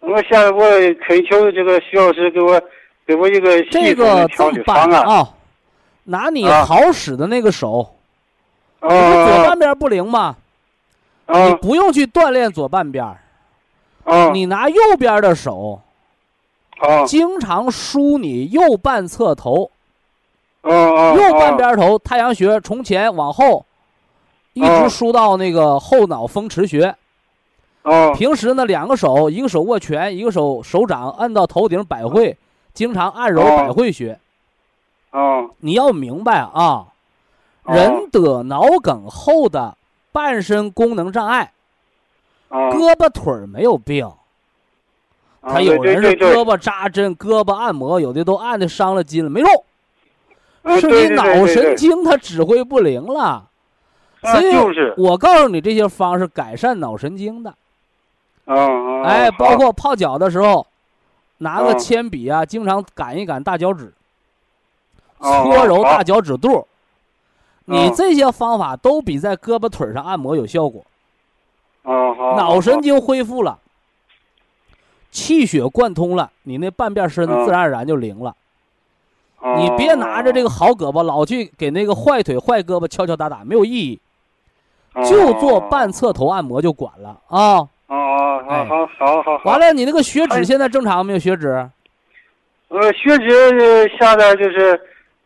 [0.00, 0.62] 我现在我
[1.06, 2.60] 恳求这个徐老师给我
[3.06, 5.28] 给我一个系统的调理方案啊。
[6.08, 7.94] 拿你好使的那个手，
[8.80, 10.36] 你左半边不灵吗？
[11.26, 13.14] 你不用去锻炼左半边
[14.32, 15.82] 你拿右边的手，
[17.06, 19.70] 经常梳你右半侧头，
[20.62, 23.66] 右半边头太阳穴从前往后，
[24.54, 26.96] 一直梳到那个后脑风池穴。
[28.14, 32.38] 平时呢，两个手，一个手握拳，一个手手掌按到头顶百会，
[32.72, 34.18] 经常按揉百会穴。
[35.18, 36.86] 哦，你要明白啊，
[37.64, 39.76] 人得脑梗后的
[40.12, 41.50] 半身功能障碍，
[42.48, 44.08] 胳膊腿儿没有病，
[45.42, 49.64] 他有人是胳膊扎针、胳膊按摩，有的都按的伤了筋了，没用，
[50.78, 53.44] 是你脑神经它指挥不灵了。
[54.22, 54.54] 所以，
[54.96, 57.52] 我告诉你这些方是改善脑神经的。
[59.04, 60.64] 哎，包括泡脚的时候，
[61.38, 63.92] 拿个铅笔啊，经常擀一擀大脚趾。
[65.20, 66.66] 搓揉大脚趾肚，
[67.64, 70.84] 你这些方法都比在胳膊腿上按摩有效果。
[71.84, 73.58] 脑神经恢复了，
[75.10, 78.34] 气血贯通了，你那半边身子自然而然就灵了。
[79.56, 84.00] 你别拿着这个好胳膊老去给那个坏腿坏胳膊敲敲打打，没有意义。
[85.04, 87.58] 就做半侧头按摩就管了啊。
[87.58, 89.50] 哦哦，好好好好。
[89.50, 91.18] 完了，你那个血脂现在正常没有？
[91.18, 91.48] 血脂？
[92.68, 94.80] 呃，血脂现在就是。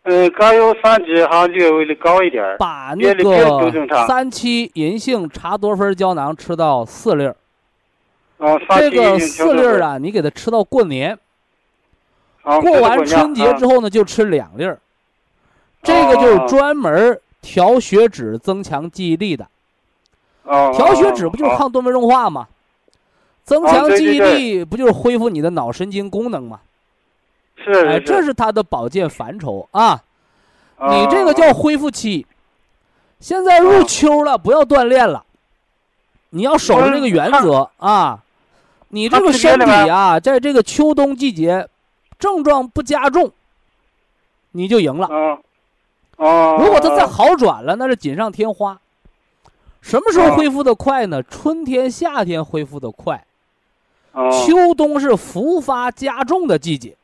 [0.04, 7.36] 嗯，甘油三酯还略微的高一点把那个三七银杏茶多酚胶囊吃到四粒儿。
[8.38, 11.16] 啊，这个四粒儿啊，你给它吃到过年。
[12.42, 14.80] 过完春节之后呢，就吃两粒儿。
[15.82, 19.46] 这个就是专门调血脂、增强记忆力的。
[20.44, 22.48] 调血脂不就是抗多酶硬化吗？
[23.44, 26.60] 增强记忆力不就是恢复你的脑神经功能吗？
[27.64, 30.02] 是，哎，这是他的保健范畴啊！
[30.88, 32.26] 你这个叫恢复期。
[33.20, 35.24] 现在入秋了，不要锻炼了，
[36.30, 38.22] 你要守着这个原则啊！
[38.88, 41.68] 你这个身体啊，在这个秋冬季节，
[42.18, 43.30] 症状不加重，
[44.50, 45.08] 你就赢了。
[46.16, 48.78] 哦，如果它再好转了，那是锦上添花。
[49.80, 51.22] 什么时候恢复的快呢？
[51.22, 53.24] 春天、夏天恢复的快。
[54.30, 56.96] 秋冬是复发加重的季节。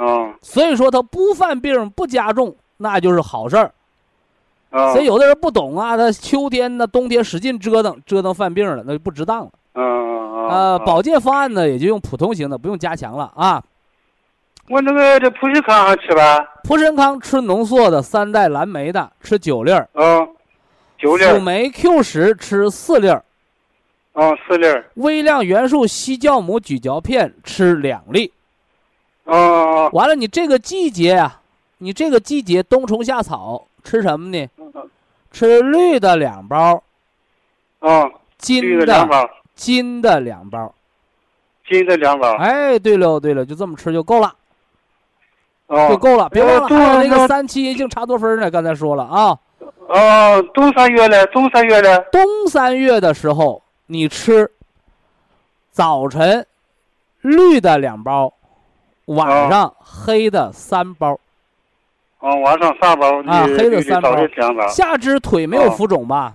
[0.00, 3.70] 啊，所以说他不犯病不加重，那就是好事儿。
[4.70, 9.50] 啊，所以有的人不懂啊，他秋天呢、冬天使劲折腾，折腾犯病了，那就不值当了。
[9.74, 13.62] 嗯呃，保健方案呢，也就用普通型的，不用加强了啊。
[14.70, 16.38] 我那个这普参康还吃吧？
[16.64, 19.86] 普参康吃浓缩的，三代蓝莓的吃九粒儿。
[19.92, 20.26] 嗯，
[20.96, 21.34] 九粒儿。
[21.34, 23.22] 辅酶 Q 十吃四粒儿。
[24.14, 24.90] 哦，四粒儿。
[24.94, 28.32] 微量元素硒酵母咀嚼片吃两粒。
[29.24, 29.88] 哦。
[29.92, 31.40] 完了，你这个季节啊，
[31.78, 34.48] 你这个季节冬虫夏草吃什么呢？
[35.30, 36.82] 吃绿的两包。
[37.80, 38.10] 哦。
[38.38, 39.30] 金的两包。
[39.54, 40.74] 金的两包。
[41.68, 42.36] 金的两包。
[42.36, 44.34] 哎，对了对了，就这么吃就够了。
[45.88, 48.50] 就够了，别忘了还有那个三七银杏茶多酚呢。
[48.50, 49.38] 刚才说了啊。
[49.86, 52.04] 哦，冬三月嘞，冬三月嘞。
[52.10, 54.50] 冬三月的时候，你吃
[55.70, 56.44] 早晨
[57.20, 58.32] 绿的两包，
[59.14, 61.18] 晚上黑的三包。
[62.18, 64.14] 哦，晚上三包啊，黑的三包。
[64.68, 66.34] 下肢腿没有浮肿吧？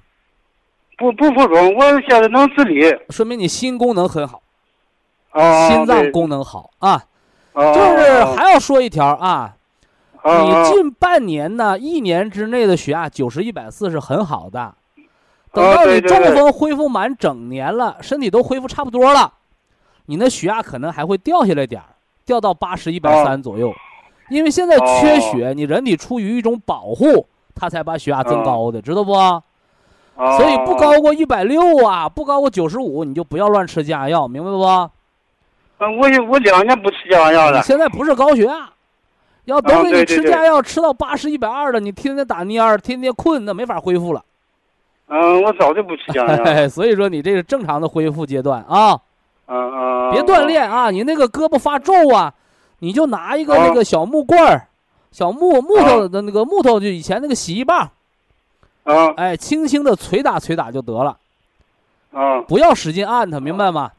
[0.97, 2.81] 不不浮肿，我现在能自理。
[3.09, 4.41] 说明你心功能很好。
[5.31, 5.67] 哦。
[5.69, 7.03] 心脏功能好啊。
[7.53, 9.55] 就是还要说一条啊，
[10.25, 14.75] 你近半年呢，一年之内的血压九十一百四是很好的，
[15.53, 19.35] 等到你中风恢复满整年了，身体都恢复差不多了，
[20.07, 21.94] 你那血压可能还会掉下来点儿，
[22.25, 23.73] 掉到八十一百三左右，
[24.29, 29.13] 因为现在缺血，你人体出于一种保护，它才把血压增高的，知道不？
[30.37, 34.63] 所以不高过一百六啊，不高过九十五，你就不要乱吃降压药，明白不？
[35.77, 37.61] 嗯，我我两年不吃降压药了。
[37.61, 38.69] 现在不是高血压，
[39.43, 44.23] 要都给你吃降压药，吃到八十一百二了，你天天打蔫儿，天天困，那没法恢复了。
[45.07, 46.69] 嗯，我早就不吃降压药。
[46.69, 48.99] 所以说你这是正常的恢复阶段啊。
[49.47, 50.11] 嗯嗯。
[50.11, 50.89] 别锻炼啊！
[50.91, 52.33] 你那个胳膊发皱啊，
[52.79, 54.67] 你就拿一个那个小木棍儿，
[55.11, 57.89] 小木木头的那个木头，就以前那个洗衣棒。
[58.83, 59.13] 啊。
[59.17, 61.17] 哎，轻轻的捶打捶打就得了。
[62.11, 62.41] 啊。
[62.41, 63.91] 不要使劲按它，明白吗？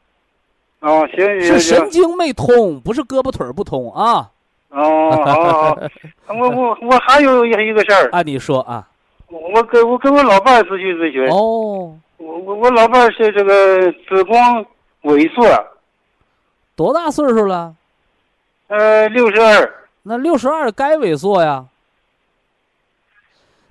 [0.81, 4.31] 哦，行行行是神经没通，不是胳膊腿不通啊。
[4.69, 5.79] 哦， 好，
[6.35, 8.87] 我我我还有一个事儿啊，你说啊。
[9.29, 11.27] 我跟我跟我老伴儿咨询咨询。
[11.31, 11.97] 哦。
[12.19, 14.37] 我我我老伴儿是这个子宫
[15.07, 15.43] 萎缩。
[16.75, 17.75] 多大岁数了？
[18.69, 19.75] 呃，六十二。
[20.03, 21.65] 那六十二该萎缩呀。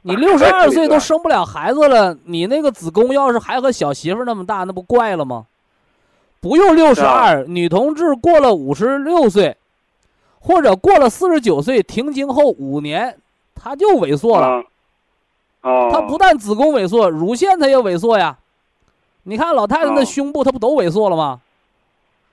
[0.02, 5.48] 你六十二岁都生不了孩子了，你那个子宫要是还和小媳妇那么大，那不怪了吗？
[6.40, 9.58] 不用六十二，女同志过了五十六岁，
[10.40, 13.18] 或者过了四十九岁停经后五年，
[13.56, 14.64] 她就萎缩了。
[15.62, 18.38] 哦，她不但子宫萎缩，乳腺它也萎缩呀。
[19.28, 21.42] 你看老太太那胸部，她不都萎缩了吗？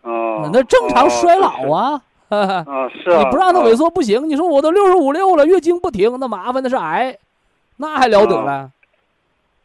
[0.02, 2.00] 哦，那正常衰老啊。
[2.28, 3.18] 啊， 是啊。
[3.18, 4.28] 你不让她萎缩不行。
[4.28, 7.16] 你说我都六十五六了，月经不停，那麻烦的是癌，
[7.76, 8.70] 那还了得了？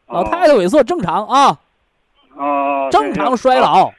[0.06, 1.58] 老太太萎缩正常啊。
[2.36, 3.90] 哦，正常衰老。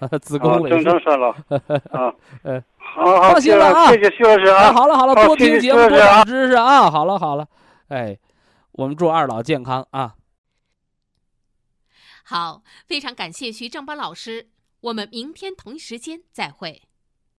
[0.20, 1.28] 子宫萎缩，正常衰老
[1.92, 2.12] 啊，
[2.42, 4.70] 呃，好，放心了啊，谢谢徐老师啊。
[4.72, 6.90] 好了好了，多听节目，多长知识啊。
[6.90, 7.46] 好了好了，
[7.88, 8.14] 哎，
[8.72, 10.12] 我们祝二老健康啊。
[12.26, 14.50] 好，非常感谢徐正邦老师，
[14.80, 16.88] 我们明天同一时间再会。